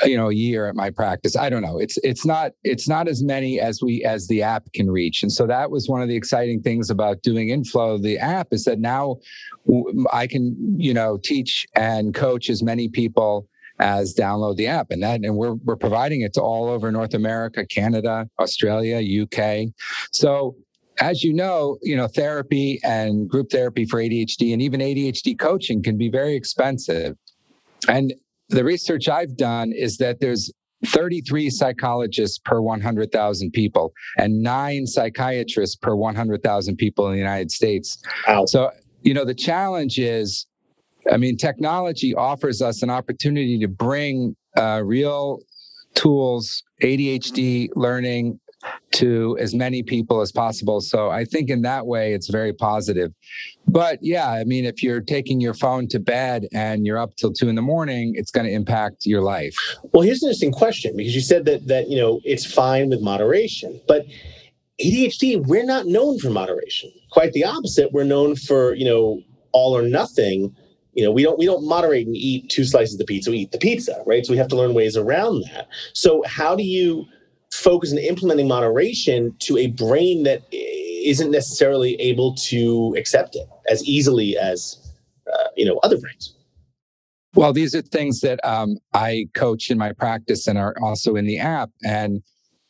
you 0.04 0.16
know 0.16 0.30
a 0.30 0.34
year 0.34 0.66
at 0.66 0.74
my 0.74 0.90
practice 0.90 1.36
i 1.36 1.48
don't 1.48 1.62
know 1.62 1.78
it's 1.78 1.98
it's 2.02 2.24
not 2.24 2.52
it's 2.64 2.88
not 2.88 3.08
as 3.08 3.22
many 3.22 3.60
as 3.60 3.80
we 3.82 4.04
as 4.04 4.26
the 4.28 4.42
app 4.42 4.64
can 4.72 4.90
reach 4.90 5.22
and 5.22 5.32
so 5.32 5.46
that 5.46 5.70
was 5.70 5.88
one 5.88 6.02
of 6.02 6.08
the 6.08 6.16
exciting 6.16 6.60
things 6.60 6.90
about 6.90 7.22
doing 7.22 7.48
inflow 7.48 7.98
the 7.98 8.18
app 8.18 8.48
is 8.52 8.64
that 8.64 8.78
now 8.78 9.16
i 10.12 10.26
can 10.26 10.56
you 10.78 10.94
know 10.94 11.18
teach 11.22 11.66
and 11.76 12.14
coach 12.14 12.48
as 12.50 12.62
many 12.62 12.88
people 12.88 13.48
as 13.80 14.14
download 14.14 14.56
the 14.56 14.66
app. 14.66 14.90
And 14.90 15.02
that 15.02 15.20
and 15.24 15.36
we're 15.36 15.54
we're 15.54 15.76
providing 15.76 16.20
it 16.20 16.34
to 16.34 16.42
all 16.42 16.68
over 16.68 16.92
North 16.92 17.14
America, 17.14 17.66
Canada, 17.66 18.28
Australia, 18.38 19.22
UK. 19.22 19.72
So 20.12 20.54
as 21.00 21.24
you 21.24 21.32
know, 21.32 21.78
you 21.82 21.96
know, 21.96 22.06
therapy 22.06 22.78
and 22.84 23.28
group 23.28 23.50
therapy 23.50 23.86
for 23.86 23.98
ADHD 23.98 24.52
and 24.52 24.60
even 24.60 24.80
ADHD 24.80 25.38
coaching 25.38 25.82
can 25.82 25.96
be 25.96 26.10
very 26.10 26.34
expensive. 26.34 27.16
And 27.88 28.12
the 28.50 28.64
research 28.64 29.08
I've 29.08 29.36
done 29.36 29.72
is 29.72 29.96
that 29.98 30.20
there's 30.20 30.52
33 30.86 31.50
psychologists 31.50 32.38
per 32.38 32.60
100,000 32.60 33.50
people 33.52 33.92
and 34.16 34.42
nine 34.42 34.86
psychiatrists 34.86 35.76
per 35.76 35.94
100,000 35.94 36.76
people 36.76 37.06
in 37.06 37.12
the 37.12 37.18
United 37.18 37.50
States. 37.50 38.02
Wow. 38.26 38.46
So, 38.46 38.70
you 39.02 39.14
know, 39.14 39.24
the 39.24 39.34
challenge 39.34 39.98
is, 39.98 40.46
I 41.10 41.16
mean, 41.16 41.36
technology 41.36 42.14
offers 42.14 42.62
us 42.62 42.82
an 42.82 42.90
opportunity 42.90 43.58
to 43.58 43.68
bring 43.68 44.36
uh, 44.56 44.82
real 44.84 45.40
tools, 45.94 46.62
ADHD 46.82 47.68
learning, 47.74 48.40
to 48.92 49.36
as 49.40 49.54
many 49.54 49.82
people 49.82 50.20
as 50.20 50.32
possible. 50.32 50.80
So 50.80 51.10
I 51.10 51.24
think 51.24 51.48
in 51.48 51.62
that 51.62 51.86
way, 51.86 52.12
it's 52.12 52.28
very 52.28 52.52
positive. 52.52 53.12
But 53.66 53.98
yeah, 54.02 54.28
I 54.28 54.44
mean, 54.44 54.64
if 54.64 54.82
you're 54.82 55.00
taking 55.00 55.40
your 55.40 55.54
phone 55.54 55.88
to 55.88 56.00
bed 56.00 56.46
and 56.52 56.86
you're 56.86 56.98
up 56.98 57.14
till 57.16 57.32
two 57.32 57.48
in 57.48 57.54
the 57.54 57.62
morning, 57.62 58.14
it's 58.16 58.30
going 58.30 58.46
to 58.46 58.52
impact 58.52 59.06
your 59.06 59.22
life. 59.22 59.54
Well, 59.92 60.02
here's 60.02 60.22
an 60.22 60.28
interesting 60.28 60.52
question 60.52 60.96
because 60.96 61.14
you 61.14 61.20
said 61.20 61.44
that 61.44 61.66
that 61.68 61.88
you 61.88 61.96
know 61.96 62.20
it's 62.24 62.44
fine 62.44 62.90
with 62.90 63.00
moderation, 63.00 63.80
but 63.86 64.06
ADHD, 64.80 65.46
we're 65.46 65.64
not 65.64 65.86
known 65.86 66.18
for 66.18 66.30
moderation. 66.30 66.90
Quite 67.10 67.32
the 67.32 67.44
opposite. 67.44 67.92
We're 67.92 68.04
known 68.04 68.36
for 68.36 68.74
you 68.74 68.84
know 68.84 69.22
all 69.52 69.76
or 69.76 69.82
nothing. 69.82 70.54
You 70.94 71.04
know, 71.04 71.12
we 71.12 71.22
don't 71.22 71.38
we 71.38 71.46
don't 71.46 71.66
moderate 71.66 72.06
and 72.06 72.16
eat 72.16 72.48
two 72.48 72.64
slices 72.64 72.98
of 72.98 73.06
pizza. 73.06 73.30
We 73.30 73.38
eat 73.38 73.52
the 73.52 73.58
pizza, 73.58 74.02
right? 74.06 74.26
So 74.26 74.32
we 74.32 74.38
have 74.38 74.48
to 74.48 74.56
learn 74.56 74.74
ways 74.74 74.96
around 74.96 75.44
that. 75.44 75.68
So 75.92 76.22
how 76.26 76.56
do 76.56 76.64
you 76.64 77.06
focus 77.52 77.90
and 77.90 78.00
implementing 78.00 78.48
moderation 78.48 79.34
to 79.40 79.58
a 79.58 79.68
brain 79.68 80.22
that 80.24 80.42
isn't 80.52 81.30
necessarily 81.30 81.94
able 82.00 82.34
to 82.34 82.94
accept 82.98 83.34
it 83.36 83.48
as 83.68 83.84
easily 83.84 84.36
as 84.36 84.92
uh, 85.32 85.48
you 85.56 85.64
know 85.64 85.78
other 85.82 85.98
brains. 85.98 86.34
Well 87.34 87.52
these 87.52 87.74
are 87.74 87.82
things 87.82 88.20
that 88.20 88.44
um, 88.44 88.76
i 88.92 89.26
coach 89.34 89.70
in 89.70 89.78
my 89.78 89.92
practice 89.92 90.46
and 90.46 90.58
are 90.58 90.74
also 90.82 91.16
in 91.16 91.26
the 91.26 91.38
app 91.38 91.70
and 91.84 92.22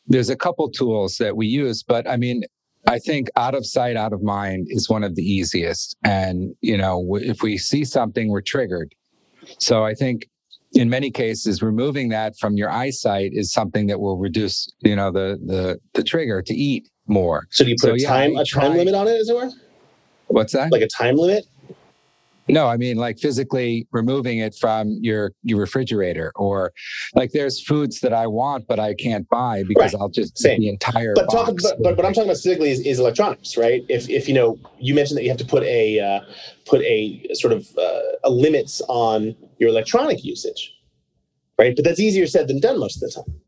there's 0.07 0.29
a 0.29 0.35
couple 0.35 0.69
tools 0.69 1.17
that 1.17 1.35
we 1.35 1.47
use 1.47 1.83
but 1.83 2.07
i 2.07 2.17
mean 2.17 2.43
i 2.87 2.99
think 2.99 3.29
out 3.35 3.55
of 3.55 3.65
sight 3.65 3.95
out 3.95 4.13
of 4.13 4.21
mind 4.21 4.67
is 4.69 4.89
one 4.89 5.03
of 5.03 5.15
the 5.15 5.23
easiest 5.23 5.95
and 6.03 6.53
you 6.61 6.77
know 6.77 7.17
if 7.21 7.41
we 7.41 7.57
see 7.57 7.83
something 7.83 8.29
we're 8.29 8.41
triggered. 8.41 8.93
So 9.57 9.83
i 9.83 9.93
think 9.93 10.27
in 10.73 10.89
many 10.89 11.11
cases, 11.11 11.61
removing 11.61 12.09
that 12.09 12.37
from 12.37 12.55
your 12.55 12.69
eyesight 12.69 13.31
is 13.33 13.51
something 13.51 13.87
that 13.87 13.99
will 13.99 14.17
reduce, 14.17 14.71
you 14.81 14.95
know, 14.95 15.11
the 15.11 15.39
the 15.45 15.79
the 15.93 16.03
trigger 16.03 16.41
to 16.41 16.53
eat 16.53 16.89
more. 17.07 17.47
So 17.49 17.63
do 17.63 17.71
you 17.71 17.75
put 17.79 17.87
so, 17.87 17.93
a 17.95 17.99
time 17.99 18.33
yeah, 18.33 18.41
a 18.41 18.45
time 18.45 18.77
limit 18.77 18.95
on 18.95 19.07
it, 19.07 19.19
as 19.19 19.29
it 19.29 19.35
were? 19.35 19.49
What's 20.27 20.53
that? 20.53 20.71
Like 20.71 20.81
a 20.81 20.87
time 20.87 21.17
limit? 21.17 21.45
No, 22.47 22.67
I 22.67 22.75
mean 22.75 22.97
like 22.97 23.19
physically 23.19 23.87
removing 23.91 24.39
it 24.39 24.55
from 24.55 24.97
your 24.99 25.31
your 25.43 25.59
refrigerator, 25.59 26.31
or 26.35 26.73
like 27.15 27.31
there's 27.31 27.61
foods 27.61 27.99
that 27.99 28.13
I 28.13 28.27
want 28.27 28.67
but 28.67 28.79
I 28.79 28.93
can't 28.93 29.27
buy 29.29 29.63
because 29.67 29.93
right. 29.93 30.01
I'll 30.01 30.09
just 30.09 30.37
Same. 30.37 30.59
the 30.59 30.69
entire. 30.69 31.13
But 31.15 31.29
talk, 31.29 31.53
but, 31.61 31.81
but 31.81 31.97
what 31.97 32.05
I'm 32.05 32.13
talking 32.13 32.29
about 32.29 32.37
specifically 32.37 32.71
is, 32.71 32.79
is 32.81 32.99
electronics, 32.99 33.57
right? 33.57 33.85
If 33.89 34.09
if 34.09 34.27
you 34.27 34.33
know 34.33 34.59
you 34.79 34.95
mentioned 34.95 35.17
that 35.17 35.23
you 35.23 35.29
have 35.29 35.37
to 35.37 35.45
put 35.45 35.63
a 35.63 35.99
uh, 35.99 36.21
put 36.65 36.81
a 36.81 37.25
sort 37.33 37.53
of 37.53 37.67
uh, 37.77 37.99
a 38.23 38.29
limits 38.29 38.81
on 38.87 39.35
your 39.61 39.69
electronic 39.69 40.25
usage, 40.25 40.73
right? 41.57 41.73
But 41.75 41.85
that's 41.85 41.99
easier 41.99 42.25
said 42.25 42.47
than 42.49 42.59
done 42.59 42.79
most 42.79 43.01
of 43.01 43.01
the 43.01 43.21
time. 43.21 43.41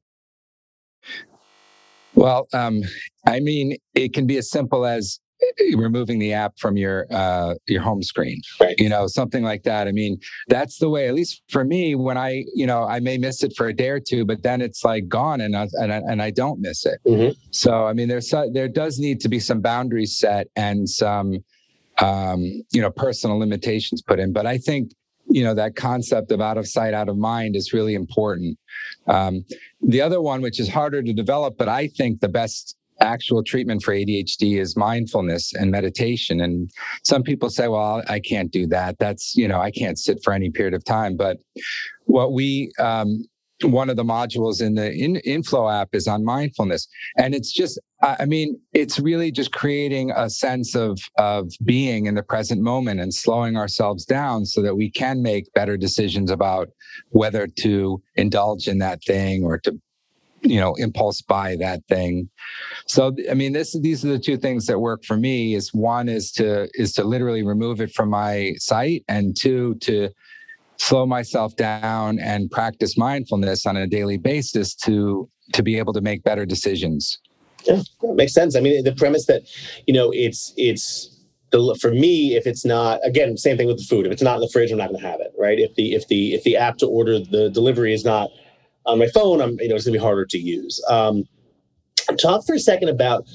Well, 2.14 2.48
um, 2.54 2.84
I 3.28 3.40
mean, 3.40 3.76
it 3.96 4.14
can 4.14 4.28
be 4.28 4.38
as 4.38 4.48
simple 4.48 4.86
as 4.86 5.20
eh, 5.42 5.76
removing 5.76 6.20
the 6.20 6.32
app 6.32 6.60
from 6.60 6.78
your 6.78 7.08
uh, 7.10 7.56
your 7.68 7.82
home 7.82 8.04
screen 8.04 8.42
right. 8.62 8.76
you 8.78 8.88
know 8.88 9.08
something 9.08 9.44
like 9.44 9.64
that 9.64 9.88
i 9.88 9.92
mean 9.92 10.18
that's 10.48 10.78
the 10.78 10.90
way 10.90 11.08
at 11.08 11.14
least 11.16 11.42
for 11.50 11.66
me 11.66 11.96
when 11.96 12.18
i 12.18 12.46
you 12.54 12.66
know 12.66 12.84
i 12.84 13.00
may 13.00 13.18
miss 13.18 13.44
it 13.44 13.54
for 13.58 13.68
a 13.68 13.74
day 13.74 13.90
or 13.90 14.00
two 14.00 14.24
but 14.26 14.44
then 14.44 14.62
it's 14.62 14.84
like 14.86 15.08
gone 15.08 15.42
and 15.42 15.56
I, 15.56 15.68
and 15.74 15.92
I, 15.92 15.98
and 15.98 16.22
I 16.22 16.32
don't 16.32 16.60
miss 16.60 16.86
it 16.86 17.00
mm-hmm. 17.06 17.32
so 17.52 17.86
i 17.86 17.94
mean 17.94 18.08
there's 18.08 18.34
there 18.54 18.70
does 18.70 19.00
need 19.00 19.20
to 19.22 19.30
be 19.30 19.40
some 19.40 19.60
boundaries 19.60 20.18
set 20.18 20.48
and 20.56 20.88
some 20.88 21.44
um, 22.00 22.40
you 22.72 22.82
know 22.82 22.92
personal 22.92 23.38
limitations 23.38 24.02
put 24.02 24.20
in 24.20 24.32
but 24.34 24.46
i 24.46 24.58
think 24.58 24.92
you 25.34 25.44
know 25.44 25.54
that 25.54 25.76
concept 25.76 26.32
of 26.32 26.40
out 26.42 26.58
of 26.58 26.68
sight 26.68 26.94
out 26.94 27.10
of 27.10 27.18
mind 27.18 27.56
is 27.56 27.74
really 27.74 27.96
important. 27.96 28.58
Um, 29.08 29.46
the 29.82 30.02
other 30.02 30.22
one 30.22 30.42
which 30.42 30.60
is 30.60 30.70
harder 30.70 31.02
to 31.04 31.14
develop 31.14 31.58
but 31.58 31.68
i 31.68 31.88
think 31.88 32.22
the 32.22 32.30
best 32.30 32.78
actual 33.00 33.44
treatment 33.44 33.82
for 33.84 33.94
adhd 33.94 34.42
is 34.60 34.78
mindfulness 34.78 35.54
and 35.54 35.72
meditation. 35.72 36.40
And 36.42 36.70
some 37.04 37.24
people 37.24 37.50
say 37.50 37.68
well 37.68 38.04
i 38.08 38.20
can't 38.20 38.52
do 38.52 38.68
that. 38.68 39.00
That's 39.00 39.36
you 39.36 39.48
know 39.48 39.60
i 39.60 39.72
can't 39.72 39.98
sit 39.98 40.20
for 40.24 40.34
any 40.34 40.50
period 40.52 40.74
of 40.74 40.84
time. 40.86 41.18
But 41.18 41.38
what 42.06 42.34
we 42.34 42.72
um, 42.80 43.26
one 43.64 43.90
of 43.90 43.96
the 43.96 44.04
modules 44.04 44.62
in 44.62 44.76
the 44.76 44.92
in, 44.92 45.18
inflow 45.18 45.70
app 45.70 45.90
is 45.94 46.08
on 46.08 46.24
mindfulness. 46.24 46.88
And 47.18 47.34
it's 47.34 47.52
just 47.52 47.80
i 48.02 48.26
mean 48.26 48.60
it's 48.74 49.00
really 49.00 49.32
just 49.32 49.54
creating 49.54 50.12
a 50.12 50.30
sense 50.30 50.76
of 50.76 51.00
of 51.18 51.50
being 51.64 52.06
in 52.06 52.16
the 52.16 52.24
present 52.24 52.62
moment 52.62 53.00
and 53.00 53.14
slowing 53.14 53.56
ourselves 53.56 54.04
down 54.04 54.46
so 54.46 54.62
that 54.62 54.76
we 54.76 54.90
can 54.90 55.22
make 55.22 55.54
better 55.54 55.78
decisions 55.78 56.30
about 56.30 56.68
whether 57.12 57.48
to 57.48 58.02
indulge 58.16 58.68
in 58.68 58.80
that 58.80 59.02
thing 59.06 59.46
or 59.46 59.58
to 59.58 59.80
you 60.42 60.60
know 60.60 60.76
impulse 60.76 61.22
buy 61.22 61.56
that 61.56 61.82
thing. 61.88 62.30
So 62.88 63.16
i 63.32 63.34
mean 63.34 63.54
this 63.54 63.80
these 63.80 64.04
are 64.06 64.10
the 64.10 64.20
two 64.20 64.38
things 64.38 64.66
that 64.66 64.80
work 64.80 65.04
for 65.06 65.18
me 65.18 65.56
is 65.56 65.74
one 65.74 66.10
is 66.10 66.32
to 66.34 66.70
is 66.74 66.94
to 66.94 67.04
literally 67.04 67.44
remove 67.44 67.82
it 67.82 67.94
from 67.94 68.10
my 68.10 68.54
sight 68.58 69.04
and 69.08 69.36
two 69.36 69.76
to 69.76 70.10
slow 70.84 71.06
myself 71.06 71.56
down 71.56 72.20
and 72.20 72.52
practice 72.52 72.98
mindfulness 72.98 73.66
on 73.66 73.78
a 73.78 73.88
daily 73.88 74.18
basis 74.18 74.76
to 74.76 75.30
to 75.54 75.64
be 75.64 75.78
able 75.78 75.94
to 75.94 76.02
make 76.02 76.24
better 76.24 76.46
decisions. 76.46 77.20
Yeah 77.66 77.82
that 78.02 78.16
makes 78.16 78.34
sense. 78.34 78.56
I 78.56 78.60
mean 78.60 78.84
the 78.84 78.94
premise 78.94 79.26
that 79.28 79.44
you 79.88 79.94
know 79.94 80.12
it's 80.12 80.54
it's 80.58 81.10
the, 81.52 81.78
for 81.80 81.92
me 81.92 82.36
if 82.36 82.46
it's 82.46 82.66
not 82.66 83.00
again 83.06 83.38
same 83.38 83.58
thing 83.58 83.68
with 83.68 83.78
the 83.78 83.86
food. 83.86 84.06
If 84.06 84.12
it's 84.12 84.22
not 84.22 84.36
in 84.36 84.42
the 84.42 84.50
fridge 84.50 84.72
i'm 84.72 84.78
not 84.78 84.90
going 84.90 85.02
to 85.02 85.08
have 85.08 85.22
it 85.22 85.34
right? 85.38 85.60
If 85.60 85.76
the 85.76 85.94
if 85.94 86.08
the 86.08 86.34
if 86.34 86.44
the 86.44 86.58
app 86.58 86.78
to 86.80 86.88
order 86.88 87.20
the 87.20 87.50
delivery 87.50 87.94
is 87.94 88.04
not 88.04 88.30
on 88.86 89.00
my 89.00 89.08
phone 89.08 89.42
i'm 89.42 89.58
you 89.62 89.70
know 89.70 89.76
it's 89.76 89.86
going 89.86 89.94
to 89.94 90.00
be 90.00 90.04
harder 90.04 90.26
to 90.26 90.38
use. 90.38 90.84
Um, 90.90 91.24
talk 92.22 92.46
for 92.46 92.56
a 92.56 92.60
second 92.60 92.90
about 92.90 93.26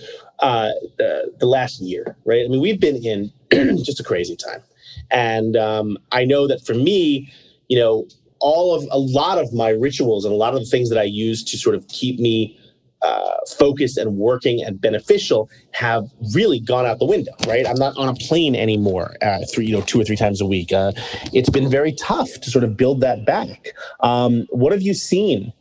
uh, 0.40 0.70
the, 0.98 1.32
the 1.38 1.46
last 1.46 1.80
year 1.80 2.16
right? 2.24 2.44
I 2.44 2.48
mean 2.48 2.60
we've 2.60 2.80
been 2.80 2.96
in 2.96 3.32
just 3.84 4.00
a 4.00 4.04
crazy 4.04 4.36
time 4.36 4.62
and 5.10 5.56
um, 5.56 5.98
I 6.12 6.24
know 6.24 6.46
that 6.46 6.64
for 6.64 6.74
me, 6.74 7.32
you 7.68 7.78
know, 7.78 8.06
all 8.40 8.74
of 8.74 8.86
a 8.90 8.98
lot 8.98 9.38
of 9.38 9.52
my 9.52 9.70
rituals 9.70 10.24
and 10.24 10.32
a 10.32 10.36
lot 10.36 10.54
of 10.54 10.60
the 10.60 10.66
things 10.66 10.90
that 10.90 10.98
I 10.98 11.04
use 11.04 11.42
to 11.44 11.58
sort 11.58 11.74
of 11.74 11.86
keep 11.88 12.20
me 12.20 12.58
uh, 13.02 13.34
focused 13.58 13.96
and 13.96 14.16
working 14.16 14.62
and 14.62 14.80
beneficial 14.80 15.48
have 15.72 16.04
really 16.34 16.60
gone 16.60 16.84
out 16.84 16.98
the 16.98 17.06
window. 17.06 17.32
Right, 17.46 17.66
I'm 17.66 17.78
not 17.78 17.96
on 17.96 18.08
a 18.08 18.14
plane 18.14 18.54
anymore. 18.54 19.16
Uh, 19.22 19.40
three, 19.52 19.66
you 19.66 19.72
know, 19.72 19.82
two 19.82 20.00
or 20.00 20.04
three 20.04 20.16
times 20.16 20.40
a 20.40 20.46
week. 20.46 20.72
Uh, 20.72 20.92
it's 21.32 21.50
been 21.50 21.70
very 21.70 21.92
tough 21.92 22.32
to 22.40 22.50
sort 22.50 22.64
of 22.64 22.76
build 22.76 23.00
that 23.00 23.24
back. 23.24 23.72
Um, 24.00 24.46
what 24.50 24.72
have 24.72 24.82
you 24.82 24.94
seen? 24.94 25.52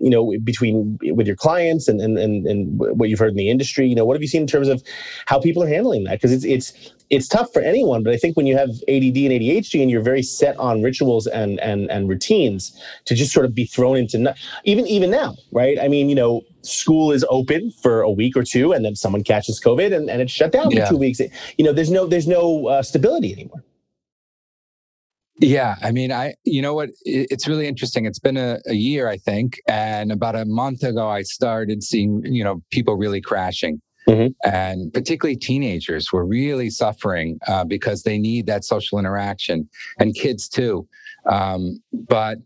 You 0.00 0.10
know, 0.10 0.34
between 0.42 0.98
with 1.02 1.26
your 1.26 1.36
clients 1.36 1.88
and, 1.88 2.00
and 2.00 2.18
and 2.18 2.46
and 2.46 2.78
what 2.78 3.08
you've 3.08 3.18
heard 3.18 3.30
in 3.30 3.36
the 3.36 3.50
industry, 3.50 3.86
you 3.86 3.94
know, 3.94 4.04
what 4.04 4.14
have 4.14 4.22
you 4.22 4.28
seen 4.28 4.42
in 4.42 4.46
terms 4.46 4.68
of 4.68 4.82
how 5.26 5.38
people 5.38 5.62
are 5.62 5.68
handling 5.68 6.04
that? 6.04 6.12
Because 6.12 6.32
it's 6.32 6.44
it's 6.44 6.92
it's 7.10 7.26
tough 7.26 7.52
for 7.52 7.60
anyone, 7.60 8.02
but 8.04 8.12
I 8.12 8.16
think 8.16 8.36
when 8.36 8.46
you 8.46 8.56
have 8.56 8.70
ADD 8.88 9.18
and 9.18 9.32
ADHD 9.32 9.82
and 9.82 9.90
you're 9.90 10.02
very 10.02 10.22
set 10.22 10.56
on 10.58 10.82
rituals 10.82 11.26
and 11.26 11.60
and 11.60 11.90
and 11.90 12.08
routines, 12.08 12.72
to 13.04 13.14
just 13.14 13.32
sort 13.32 13.44
of 13.46 13.54
be 13.54 13.66
thrown 13.66 13.96
into 13.96 14.34
even 14.64 14.86
even 14.86 15.10
now, 15.10 15.36
right? 15.52 15.78
I 15.78 15.88
mean, 15.88 16.08
you 16.08 16.14
know, 16.14 16.42
school 16.62 17.12
is 17.12 17.24
open 17.28 17.72
for 17.82 18.00
a 18.02 18.10
week 18.10 18.36
or 18.36 18.42
two, 18.42 18.72
and 18.72 18.84
then 18.84 18.94
someone 18.94 19.24
catches 19.24 19.60
COVID 19.60 19.94
and, 19.94 20.08
and 20.08 20.22
it's 20.22 20.32
shut 20.32 20.52
down 20.52 20.70
yeah. 20.70 20.84
for 20.84 20.92
two 20.92 20.98
weeks. 20.98 21.20
You 21.58 21.64
know, 21.64 21.72
there's 21.72 21.90
no 21.90 22.06
there's 22.06 22.28
no 22.28 22.68
uh, 22.68 22.82
stability 22.82 23.32
anymore. 23.32 23.62
Yeah, 25.40 25.76
I 25.82 25.90
mean, 25.90 26.12
I 26.12 26.34
you 26.44 26.60
know 26.60 26.74
what? 26.74 26.90
It's 27.04 27.48
really 27.48 27.66
interesting. 27.66 28.04
It's 28.04 28.18
been 28.18 28.36
a, 28.36 28.58
a, 28.66 28.74
year, 28.74 29.08
I 29.08 29.16
think, 29.16 29.58
and 29.66 30.12
about 30.12 30.36
a 30.36 30.44
month 30.44 30.82
ago, 30.82 31.08
I 31.08 31.22
started 31.22 31.82
seeing 31.82 32.20
you 32.26 32.44
know 32.44 32.62
people 32.70 32.94
really 32.96 33.22
crashing, 33.22 33.80
mm-hmm. 34.06 34.32
and 34.44 34.92
particularly 34.92 35.36
teenagers 35.36 36.12
were 36.12 36.26
really 36.26 36.68
suffering 36.68 37.38
uh, 37.48 37.64
because 37.64 38.02
they 38.02 38.18
need 38.18 38.46
that 38.46 38.64
social 38.64 38.98
interaction, 38.98 39.66
and 39.98 40.14
kids 40.14 40.46
too. 40.46 40.86
Um, 41.26 41.82
but 41.90 42.36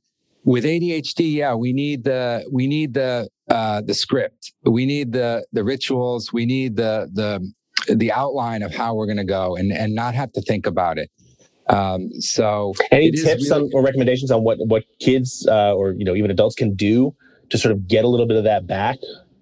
with 0.44 0.62
ADHD, 0.62 1.34
yeah, 1.34 1.54
we 1.54 1.72
need 1.72 2.04
the 2.04 2.48
we 2.52 2.68
need 2.68 2.94
the 2.94 3.28
uh, 3.50 3.80
the 3.80 3.94
script, 3.94 4.52
we 4.62 4.86
need 4.86 5.12
the 5.12 5.44
the 5.52 5.64
rituals, 5.64 6.32
we 6.32 6.46
need 6.46 6.76
the 6.76 7.10
the 7.12 7.44
the 7.92 8.12
outline 8.12 8.62
of 8.62 8.72
how 8.72 8.94
we're 8.94 9.06
going 9.06 9.16
to 9.16 9.24
go, 9.24 9.56
and 9.56 9.72
and 9.72 9.96
not 9.96 10.14
have 10.14 10.30
to 10.34 10.40
think 10.42 10.64
about 10.64 10.96
it 10.96 11.10
Um, 11.68 12.10
so, 12.20 12.74
any 12.90 13.10
tips 13.10 13.50
really- 13.50 13.66
on, 13.66 13.70
or 13.72 13.82
recommendations 13.82 14.30
on 14.30 14.44
what 14.44 14.58
what 14.66 14.84
kids 15.00 15.46
uh, 15.50 15.74
or 15.74 15.92
you 15.92 16.04
know 16.04 16.14
even 16.14 16.30
adults 16.30 16.54
can 16.54 16.74
do 16.74 17.14
to 17.50 17.58
sort 17.58 17.72
of 17.72 17.88
get 17.88 18.04
a 18.04 18.08
little 18.08 18.26
bit 18.26 18.36
of 18.36 18.44
that 18.44 18.66
back 18.66 18.98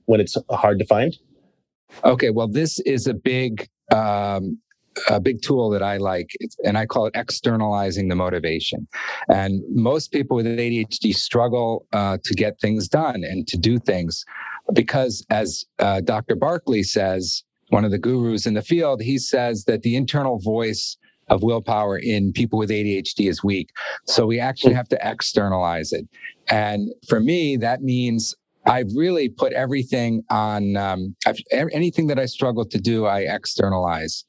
when 0.06 0.20
it's 0.20 0.36
hard 0.50 0.78
to 0.78 0.86
find? 0.86 1.16
Okay, 2.04 2.30
well, 2.30 2.48
this 2.48 2.78
is 2.80 3.06
a 3.06 3.14
big 3.14 3.68
um, 3.92 4.58
a 5.08 5.20
big 5.20 5.42
tool 5.42 5.70
that 5.70 5.82
I 5.82 5.96
like, 5.96 6.30
and 6.64 6.78
I 6.78 6.86
call 6.86 7.06
it 7.06 7.14
externalizing 7.14 8.08
the 8.08 8.16
motivation. 8.16 8.86
And 9.28 9.62
most 9.68 10.12
people 10.12 10.36
with 10.36 10.46
ADHD 10.46 11.14
struggle 11.14 11.86
uh, 11.92 12.18
to 12.24 12.34
get 12.34 12.60
things 12.60 12.88
done 12.88 13.24
and 13.24 13.46
to 13.48 13.56
do 13.56 13.78
things 13.78 14.24
because, 14.72 15.24
as 15.30 15.64
uh, 15.78 16.00
Dr. 16.00 16.36
Barkley 16.36 16.82
says, 16.82 17.42
one 17.68 17.84
of 17.84 17.90
the 17.90 17.98
gurus 17.98 18.46
in 18.46 18.54
the 18.54 18.62
field, 18.62 19.00
he 19.00 19.18
says 19.18 19.64
that 19.64 19.82
the 19.82 19.96
internal 19.96 20.38
voice 20.38 20.96
of 21.32 21.42
willpower 21.42 21.98
in 21.98 22.30
people 22.32 22.58
with 22.58 22.68
ADHD 22.68 23.28
is 23.28 23.42
weak. 23.42 23.70
So 24.04 24.26
we 24.26 24.38
actually 24.38 24.74
have 24.74 24.88
to 24.88 24.98
externalize 25.02 25.92
it. 25.92 26.06
And 26.48 26.90
for 27.08 27.20
me, 27.20 27.56
that 27.56 27.82
means 27.82 28.34
I've 28.66 28.90
really 28.94 29.28
put 29.30 29.52
everything 29.54 30.22
on 30.30 30.76
um, 30.76 31.16
anything 31.50 32.06
that 32.08 32.18
I 32.18 32.26
struggle 32.26 32.64
to 32.66 32.78
do, 32.78 33.06
I 33.06 33.20
externalize. 33.20 34.24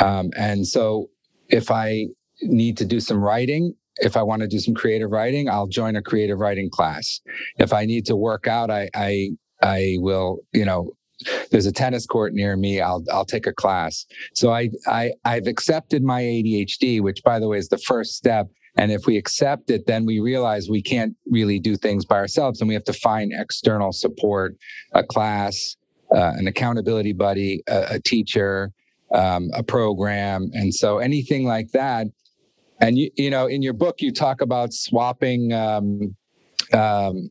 Um, 0.00 0.30
and 0.36 0.66
so 0.66 1.08
if 1.48 1.70
I 1.70 2.06
need 2.42 2.76
to 2.78 2.84
do 2.84 2.98
some 2.98 3.18
writing, 3.18 3.74
if 3.98 4.16
I 4.16 4.22
want 4.22 4.42
to 4.42 4.48
do 4.48 4.58
some 4.58 4.74
creative 4.74 5.10
writing, 5.10 5.48
I'll 5.48 5.68
join 5.68 5.94
a 5.94 6.02
creative 6.02 6.38
writing 6.40 6.70
class. 6.70 7.20
If 7.58 7.72
I 7.72 7.84
need 7.84 8.04
to 8.06 8.16
work 8.16 8.48
out, 8.48 8.70
I 8.70 8.90
I 8.94 9.30
I 9.62 9.96
will, 9.98 10.40
you 10.52 10.64
know, 10.64 10.90
there's 11.50 11.66
a 11.66 11.72
tennis 11.72 12.06
court 12.06 12.32
near 12.34 12.56
me. 12.56 12.80
I'll 12.80 13.04
I'll 13.12 13.24
take 13.24 13.46
a 13.46 13.52
class. 13.52 14.06
So 14.34 14.52
I 14.52 14.70
I 14.86 15.12
I've 15.24 15.46
accepted 15.46 16.02
my 16.02 16.22
ADHD, 16.22 17.00
which 17.00 17.22
by 17.22 17.38
the 17.38 17.48
way 17.48 17.58
is 17.58 17.68
the 17.68 17.78
first 17.78 18.14
step. 18.14 18.48
And 18.76 18.90
if 18.90 19.06
we 19.06 19.18
accept 19.18 19.70
it, 19.70 19.86
then 19.86 20.06
we 20.06 20.20
realize 20.20 20.70
we 20.70 20.80
can't 20.80 21.14
really 21.30 21.58
do 21.58 21.76
things 21.76 22.06
by 22.06 22.16
ourselves, 22.16 22.60
and 22.60 22.68
we 22.68 22.74
have 22.74 22.84
to 22.84 22.94
find 22.94 23.32
external 23.34 23.92
support, 23.92 24.56
a 24.94 25.02
class, 25.02 25.76
uh, 26.14 26.32
an 26.36 26.46
accountability 26.46 27.12
buddy, 27.12 27.62
a, 27.68 27.96
a 27.96 28.00
teacher, 28.00 28.72
um, 29.12 29.50
a 29.54 29.62
program. 29.62 30.50
And 30.54 30.74
so 30.74 30.98
anything 30.98 31.44
like 31.44 31.70
that. 31.72 32.06
And 32.80 32.98
you, 32.98 33.10
you 33.16 33.30
know, 33.30 33.46
in 33.46 33.62
your 33.62 33.74
book, 33.74 34.00
you 34.00 34.10
talk 34.10 34.40
about 34.40 34.72
swapping 34.72 35.52
um, 35.52 36.16
um, 36.72 37.30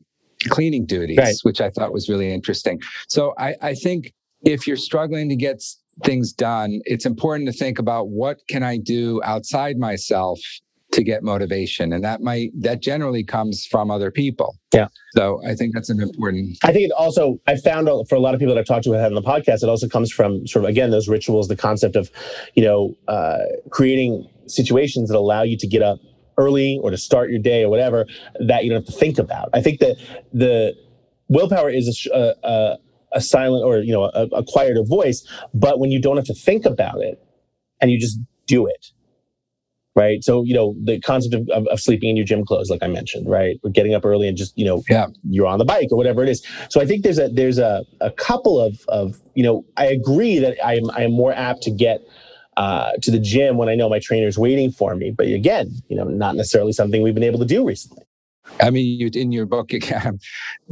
cleaning 0.50 0.86
duties, 0.86 1.18
right. 1.18 1.34
which 1.42 1.60
I 1.60 1.70
thought 1.70 1.92
was 1.92 2.08
really 2.08 2.32
interesting. 2.32 2.80
So 3.08 3.34
I, 3.38 3.54
I 3.60 3.74
think 3.74 4.12
if 4.44 4.66
you're 4.66 4.76
struggling 4.76 5.28
to 5.28 5.36
get 5.36 5.62
things 6.04 6.32
done, 6.32 6.80
it's 6.84 7.06
important 7.06 7.48
to 7.48 7.52
think 7.52 7.78
about 7.78 8.08
what 8.08 8.38
can 8.48 8.62
I 8.62 8.78
do 8.78 9.22
outside 9.24 9.76
myself 9.76 10.38
to 10.92 11.02
get 11.02 11.22
motivation 11.22 11.92
and 11.92 12.04
that 12.04 12.20
might 12.20 12.50
that 12.60 12.80
generally 12.80 13.24
comes 13.24 13.66
from 13.66 13.90
other 13.90 14.10
people 14.10 14.54
yeah 14.74 14.88
so 15.16 15.40
i 15.46 15.54
think 15.54 15.72
that's 15.74 15.88
an 15.88 16.00
important 16.00 16.58
i 16.64 16.70
think 16.70 16.84
it 16.84 16.92
also 16.92 17.38
i 17.46 17.56
found 17.56 17.88
for 18.08 18.14
a 18.14 18.20
lot 18.20 18.34
of 18.34 18.40
people 18.40 18.54
that 18.54 18.60
i've 18.60 18.66
talked 18.66 18.84
to 18.84 18.94
on 18.94 19.14
the 19.14 19.22
podcast 19.22 19.62
it 19.62 19.70
also 19.70 19.88
comes 19.88 20.12
from 20.12 20.46
sort 20.46 20.64
of 20.64 20.68
again 20.68 20.90
those 20.90 21.08
rituals 21.08 21.48
the 21.48 21.56
concept 21.56 21.96
of 21.96 22.10
you 22.54 22.62
know 22.62 22.94
uh, 23.08 23.38
creating 23.70 24.28
situations 24.46 25.08
that 25.08 25.16
allow 25.16 25.42
you 25.42 25.56
to 25.56 25.66
get 25.66 25.82
up 25.82 25.98
early 26.38 26.78
or 26.82 26.90
to 26.90 26.98
start 26.98 27.30
your 27.30 27.38
day 27.38 27.62
or 27.64 27.70
whatever 27.70 28.06
that 28.40 28.64
you 28.64 28.70
don't 28.70 28.84
have 28.84 28.92
to 28.92 28.98
think 28.98 29.18
about 29.18 29.48
i 29.52 29.60
think 29.60 29.80
that 29.80 29.96
the 30.32 30.74
willpower 31.28 31.70
is 31.70 32.08
a, 32.12 32.34
a, 32.42 32.76
a 33.12 33.20
silent 33.20 33.64
or 33.64 33.78
you 33.78 33.92
know 33.92 34.04
a, 34.04 34.26
a 34.32 34.44
quieter 34.44 34.82
voice 34.82 35.26
but 35.54 35.78
when 35.78 35.90
you 35.90 36.00
don't 36.00 36.16
have 36.16 36.26
to 36.26 36.34
think 36.34 36.64
about 36.64 37.00
it 37.00 37.22
and 37.80 37.90
you 37.90 37.98
just 37.98 38.18
do 38.46 38.66
it 38.66 38.92
right? 39.94 40.22
So, 40.24 40.42
you 40.44 40.54
know, 40.54 40.74
the 40.82 41.00
concept 41.00 41.34
of, 41.34 41.48
of, 41.50 41.66
of, 41.68 41.80
sleeping 41.80 42.10
in 42.10 42.16
your 42.16 42.24
gym 42.24 42.44
clothes, 42.44 42.70
like 42.70 42.82
I 42.82 42.86
mentioned, 42.86 43.28
right? 43.28 43.58
Or 43.62 43.70
getting 43.70 43.94
up 43.94 44.04
early 44.04 44.26
and 44.26 44.36
just, 44.36 44.56
you 44.56 44.64
know, 44.64 44.82
yeah. 44.88 45.08
you're 45.28 45.46
on 45.46 45.58
the 45.58 45.64
bike 45.64 45.88
or 45.90 45.96
whatever 45.96 46.22
it 46.22 46.28
is. 46.28 46.44
So 46.70 46.80
I 46.80 46.86
think 46.86 47.02
there's 47.02 47.18
a, 47.18 47.28
there's 47.28 47.58
a, 47.58 47.84
a 48.00 48.10
couple 48.10 48.60
of, 48.60 48.80
of, 48.88 49.20
you 49.34 49.42
know, 49.42 49.64
I 49.76 49.86
agree 49.86 50.38
that 50.38 50.56
I'm, 50.64 50.90
I 50.90 51.02
am 51.02 51.12
more 51.12 51.32
apt 51.32 51.62
to 51.64 51.70
get 51.70 52.00
uh, 52.56 52.92
to 53.02 53.10
the 53.10 53.18
gym 53.18 53.56
when 53.56 53.68
I 53.68 53.74
know 53.74 53.88
my 53.88 53.98
trainer's 53.98 54.38
waiting 54.38 54.70
for 54.70 54.94
me. 54.94 55.10
But 55.10 55.26
again, 55.26 55.70
you 55.88 55.96
know, 55.96 56.04
not 56.04 56.36
necessarily 56.36 56.72
something 56.72 57.02
we've 57.02 57.14
been 57.14 57.22
able 57.22 57.38
to 57.38 57.46
do 57.46 57.66
recently. 57.66 58.04
I 58.60 58.70
mean, 58.70 58.98
you 58.98 59.10
in 59.14 59.32
your 59.32 59.46
book 59.46 59.72
again, 59.72 60.18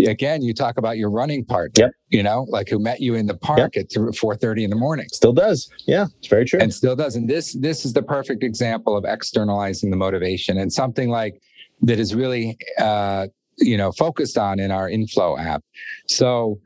again, 0.06 0.42
you 0.42 0.52
talk 0.52 0.76
about 0.76 0.98
your 0.98 1.10
running 1.10 1.44
part. 1.44 1.78
Yep. 1.78 1.92
You 2.08 2.22
know, 2.22 2.46
like 2.48 2.68
who 2.68 2.78
met 2.78 3.00
you 3.00 3.14
in 3.14 3.26
the 3.26 3.36
park 3.36 3.76
yep. 3.76 3.86
at 3.96 4.16
four 4.16 4.36
thirty 4.36 4.64
in 4.64 4.70
the 4.70 4.76
morning. 4.76 5.06
Still 5.12 5.32
does. 5.32 5.70
Yeah, 5.86 6.06
it's 6.18 6.28
very 6.28 6.44
true. 6.44 6.58
And 6.60 6.72
still 6.72 6.96
does. 6.96 7.16
And 7.16 7.28
this 7.28 7.54
this 7.54 7.84
is 7.84 7.92
the 7.92 8.02
perfect 8.02 8.42
example 8.42 8.96
of 8.96 9.04
externalizing 9.04 9.90
the 9.90 9.96
motivation 9.96 10.58
and 10.58 10.72
something 10.72 11.08
like 11.08 11.40
that 11.82 11.98
is 11.98 12.14
really 12.14 12.58
uh, 12.78 13.28
you 13.58 13.76
know 13.76 13.92
focused 13.92 14.36
on 14.36 14.58
in 14.58 14.70
our 14.70 14.88
Inflow 14.88 15.38
app. 15.38 15.62
So, 16.08 16.60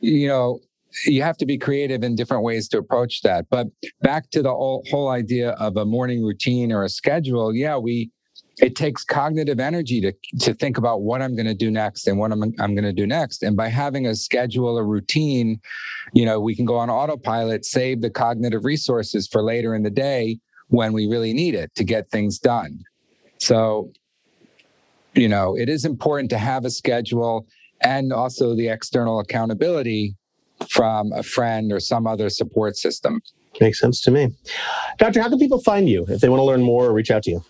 you 0.00 0.28
know, 0.28 0.60
you 1.04 1.22
have 1.22 1.36
to 1.38 1.46
be 1.46 1.58
creative 1.58 2.02
in 2.02 2.14
different 2.14 2.42
ways 2.42 2.68
to 2.68 2.78
approach 2.78 3.22
that. 3.22 3.46
But 3.50 3.68
back 4.02 4.30
to 4.30 4.42
the 4.42 4.50
whole, 4.50 4.84
whole 4.90 5.08
idea 5.08 5.50
of 5.52 5.76
a 5.76 5.84
morning 5.84 6.22
routine 6.22 6.72
or 6.72 6.84
a 6.84 6.88
schedule, 6.88 7.54
yeah, 7.54 7.76
we 7.76 8.10
it 8.58 8.76
takes 8.76 9.04
cognitive 9.04 9.58
energy 9.58 10.00
to 10.00 10.12
to 10.40 10.54
think 10.54 10.76
about 10.76 11.02
what 11.02 11.22
I'm 11.22 11.34
going 11.34 11.46
to 11.46 11.54
do 11.54 11.70
next 11.70 12.06
and 12.06 12.18
what 12.18 12.32
I'm 12.32 12.42
I'm 12.58 12.74
going 12.74 12.84
to 12.84 12.92
do 12.92 13.06
next. 13.06 13.42
And 13.42 13.56
by 13.56 13.68
having 13.68 14.06
a 14.06 14.14
schedule, 14.14 14.76
a 14.76 14.84
routine, 14.84 15.60
you 16.12 16.24
know, 16.26 16.40
we 16.40 16.54
can 16.54 16.64
go 16.64 16.76
on 16.76 16.90
autopilot, 16.90 17.64
save 17.64 18.00
the 18.00 18.10
cognitive 18.10 18.64
resources 18.64 19.26
for 19.26 19.42
later 19.42 19.74
in 19.74 19.82
the 19.82 19.90
day 19.90 20.38
when 20.68 20.92
we 20.92 21.06
really 21.06 21.32
need 21.32 21.54
it 21.54 21.74
to 21.74 21.84
get 21.84 22.10
things 22.10 22.38
done. 22.38 22.78
So, 23.38 23.92
you 25.14 25.28
know, 25.28 25.56
it 25.56 25.68
is 25.68 25.84
important 25.84 26.30
to 26.30 26.38
have 26.38 26.64
a 26.64 26.70
schedule 26.70 27.46
and 27.82 28.12
also 28.12 28.54
the 28.54 28.68
external 28.68 29.20
accountability 29.20 30.16
from 30.68 31.12
a 31.12 31.22
friend 31.22 31.72
or 31.72 31.80
some 31.80 32.06
other 32.06 32.28
support 32.30 32.76
system. 32.76 33.20
Makes 33.60 33.80
sense 33.80 34.00
to 34.02 34.10
me. 34.10 34.28
Doctor, 34.98 35.20
how 35.20 35.28
can 35.28 35.38
people 35.38 35.60
find 35.60 35.88
you 35.88 36.06
if 36.08 36.20
they 36.20 36.28
want 36.28 36.40
to 36.40 36.44
learn 36.44 36.62
more 36.62 36.86
or 36.86 36.92
reach 36.92 37.10
out 37.10 37.24
to 37.24 37.30
you? 37.30 37.44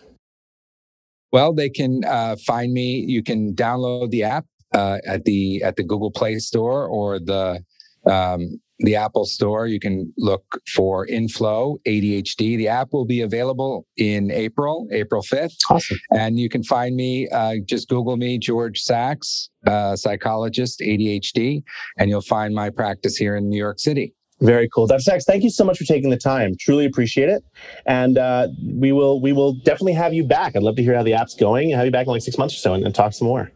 Well, 1.31 1.53
they 1.53 1.69
can 1.69 2.03
uh, 2.05 2.35
find 2.45 2.73
me. 2.73 3.05
You 3.07 3.23
can 3.23 3.53
download 3.53 4.09
the 4.09 4.23
app 4.23 4.45
uh, 4.73 4.97
at 5.05 5.25
the 5.25 5.63
at 5.63 5.75
the 5.75 5.83
Google 5.83 6.11
Play 6.11 6.39
Store 6.39 6.85
or 6.87 7.19
the 7.19 7.63
um, 8.09 8.59
the 8.81 8.95
Apple 8.95 9.25
Store. 9.25 9.67
You 9.67 9.79
can 9.79 10.11
look 10.17 10.43
for 10.73 11.05
Inflow 11.07 11.77
ADHD. 11.87 12.57
The 12.57 12.67
app 12.67 12.89
will 12.91 13.05
be 13.05 13.21
available 13.21 13.85
in 13.97 14.31
April, 14.31 14.87
April 14.91 15.21
5th. 15.21 15.55
Awesome. 15.69 15.97
And 16.11 16.39
you 16.39 16.49
can 16.49 16.63
find 16.63 16.95
me, 16.95 17.27
uh, 17.29 17.55
just 17.65 17.89
Google 17.89 18.17
me, 18.17 18.37
George 18.37 18.79
Sachs, 18.79 19.49
uh, 19.67 19.95
psychologist, 19.95 20.81
ADHD, 20.81 21.63
and 21.97 22.09
you'll 22.09 22.21
find 22.21 22.53
my 22.53 22.69
practice 22.69 23.15
here 23.15 23.35
in 23.35 23.49
New 23.49 23.57
York 23.57 23.79
City. 23.79 24.13
Very 24.41 24.67
cool, 24.73 24.87
Dr. 24.87 25.01
Sachs. 25.01 25.23
Thank 25.23 25.43
you 25.43 25.51
so 25.51 25.63
much 25.63 25.77
for 25.77 25.83
taking 25.83 26.09
the 26.09 26.17
time. 26.17 26.55
Truly 26.59 26.85
appreciate 26.85 27.29
it, 27.29 27.43
and 27.85 28.17
uh, 28.17 28.47
we 28.65 28.91
will 28.91 29.21
we 29.21 29.33
will 29.33 29.53
definitely 29.53 29.93
have 29.93 30.15
you 30.15 30.23
back. 30.23 30.55
I'd 30.55 30.63
love 30.63 30.77
to 30.77 30.83
hear 30.83 30.95
how 30.95 31.03
the 31.03 31.13
app's 31.13 31.35
going. 31.35 31.69
Have 31.69 31.85
you 31.85 31.91
back 31.91 32.07
in 32.07 32.11
like 32.13 32.23
six 32.23 32.39
months 32.39 32.55
or 32.55 32.57
so, 32.57 32.73
and, 32.73 32.83
and 32.83 32.95
talk 32.95 33.13
some 33.13 33.27
more. 33.27 33.51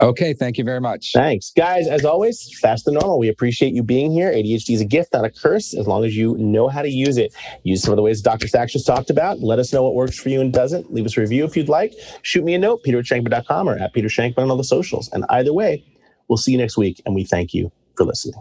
Okay, 0.00 0.32
thank 0.32 0.58
you 0.58 0.64
very 0.64 0.80
much. 0.80 1.10
Thanks, 1.12 1.50
guys. 1.56 1.88
As 1.88 2.04
always, 2.04 2.56
Faster 2.60 2.90
Than 2.90 3.00
Normal. 3.00 3.18
We 3.18 3.28
appreciate 3.28 3.74
you 3.74 3.82
being 3.82 4.12
here. 4.12 4.30
ADHD 4.30 4.74
is 4.74 4.80
a 4.80 4.84
gift, 4.84 5.12
not 5.12 5.24
a 5.24 5.30
curse. 5.30 5.74
As 5.74 5.88
long 5.88 6.04
as 6.04 6.16
you 6.16 6.36
know 6.38 6.68
how 6.68 6.82
to 6.82 6.88
use 6.88 7.18
it, 7.18 7.34
use 7.64 7.82
some 7.82 7.92
of 7.92 7.96
the 7.96 8.02
ways 8.02 8.22
Dr. 8.22 8.46
Sachs 8.46 8.72
just 8.72 8.86
talked 8.86 9.10
about. 9.10 9.40
Let 9.40 9.58
us 9.58 9.72
know 9.72 9.82
what 9.82 9.96
works 9.96 10.16
for 10.16 10.28
you 10.28 10.40
and 10.40 10.52
doesn't. 10.52 10.92
Leave 10.92 11.04
us 11.04 11.16
a 11.16 11.20
review 11.20 11.44
if 11.44 11.56
you'd 11.56 11.68
like. 11.68 11.94
Shoot 12.22 12.44
me 12.44 12.54
a 12.54 12.58
note, 12.58 12.84
peter 12.84 13.00
at 13.00 13.06
shankman.com 13.06 13.68
or 13.68 13.76
at 13.76 13.92
Peter 13.92 14.08
Shankman 14.08 14.38
on 14.38 14.50
all 14.50 14.56
the 14.56 14.62
socials. 14.62 15.10
And 15.12 15.24
either 15.30 15.52
way, 15.52 15.84
we'll 16.28 16.36
see 16.36 16.52
you 16.52 16.58
next 16.58 16.76
week. 16.76 17.02
And 17.04 17.16
we 17.16 17.24
thank 17.24 17.52
you 17.52 17.72
for 17.96 18.04
listening. 18.04 18.40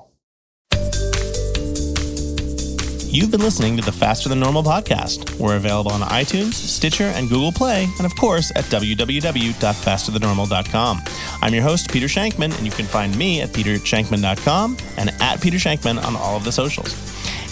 You've 3.10 3.32
been 3.32 3.40
listening 3.40 3.78
to 3.78 3.84
the 3.84 3.92
Faster 3.92 4.28
Than 4.28 4.42
Normal 4.42 4.64
podcast. 4.64 5.40
We're 5.40 5.56
available 5.56 5.92
on 5.92 6.02
iTunes, 6.02 6.54
Stitcher, 6.54 7.06
and 7.06 7.30
Google 7.30 7.54
Play, 7.54 7.88
and 7.98 8.06
of 8.06 8.14
course 8.18 8.52
at 8.56 8.66
www.fasterthannormal.com. 8.66 11.02
I'm 11.42 11.54
your 11.54 11.64
host, 11.64 11.90
Peter 11.90 12.08
Shankman, 12.08 12.54
and 12.58 12.66
you 12.66 12.72
can 12.72 12.86
find 12.86 13.18
me 13.18 13.42
at 13.42 13.50
petershankman.com 13.50 14.78
and 14.98 15.10
at 15.22 15.42
Peter 15.42 15.56
Shankman 15.58 16.04
on 16.04 16.18
all 16.18 16.36
of 16.36 16.44
the 16.44 16.52
socials. 16.52 16.94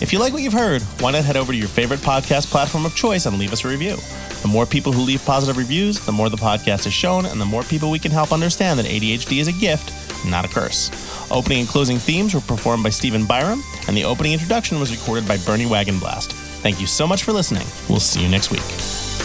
If 0.01 0.11
you 0.11 0.19
like 0.19 0.33
what 0.33 0.41
you've 0.41 0.51
heard, 0.51 0.81
why 0.99 1.13
not 1.13 1.23
head 1.23 1.37
over 1.37 1.53
to 1.53 1.57
your 1.57 1.69
favorite 1.69 2.01
podcast 2.01 2.51
platform 2.51 2.85
of 2.85 2.93
choice 2.93 3.25
and 3.25 3.39
leave 3.39 3.53
us 3.53 3.63
a 3.63 3.69
review? 3.69 3.95
The 4.41 4.49
more 4.49 4.65
people 4.65 4.91
who 4.91 4.99
leave 5.01 5.23
positive 5.25 5.55
reviews, 5.57 6.05
the 6.05 6.11
more 6.11 6.29
the 6.29 6.35
podcast 6.35 6.85
is 6.85 6.91
shown, 6.93 7.25
and 7.25 7.39
the 7.39 7.45
more 7.45 7.63
people 7.63 7.89
we 7.89 7.99
can 7.99 8.11
help 8.11 8.33
understand 8.33 8.77
that 8.77 8.87
ADHD 8.87 9.39
is 9.39 9.47
a 9.47 9.53
gift, 9.53 9.93
not 10.25 10.43
a 10.43 10.49
curse. 10.49 10.89
Opening 11.31 11.59
and 11.59 11.67
closing 11.67 11.97
themes 11.97 12.33
were 12.33 12.41
performed 12.41 12.83
by 12.83 12.89
Stephen 12.89 13.25
Byram, 13.25 13.63
and 13.88 13.97
the 13.97 14.03
opening 14.03 14.33
introduction 14.33 14.79
was 14.79 14.91
recorded 14.91 15.27
by 15.27 15.38
Bernie 15.38 15.65
Wagonblast. 15.65 16.31
Thank 16.61 16.79
you 16.79 16.88
so 16.88 17.07
much 17.07 17.23
for 17.23 17.31
listening. 17.31 17.67
We'll 17.89 17.99
see 17.99 18.21
you 18.23 18.29
next 18.29 18.51
week. 18.51 19.24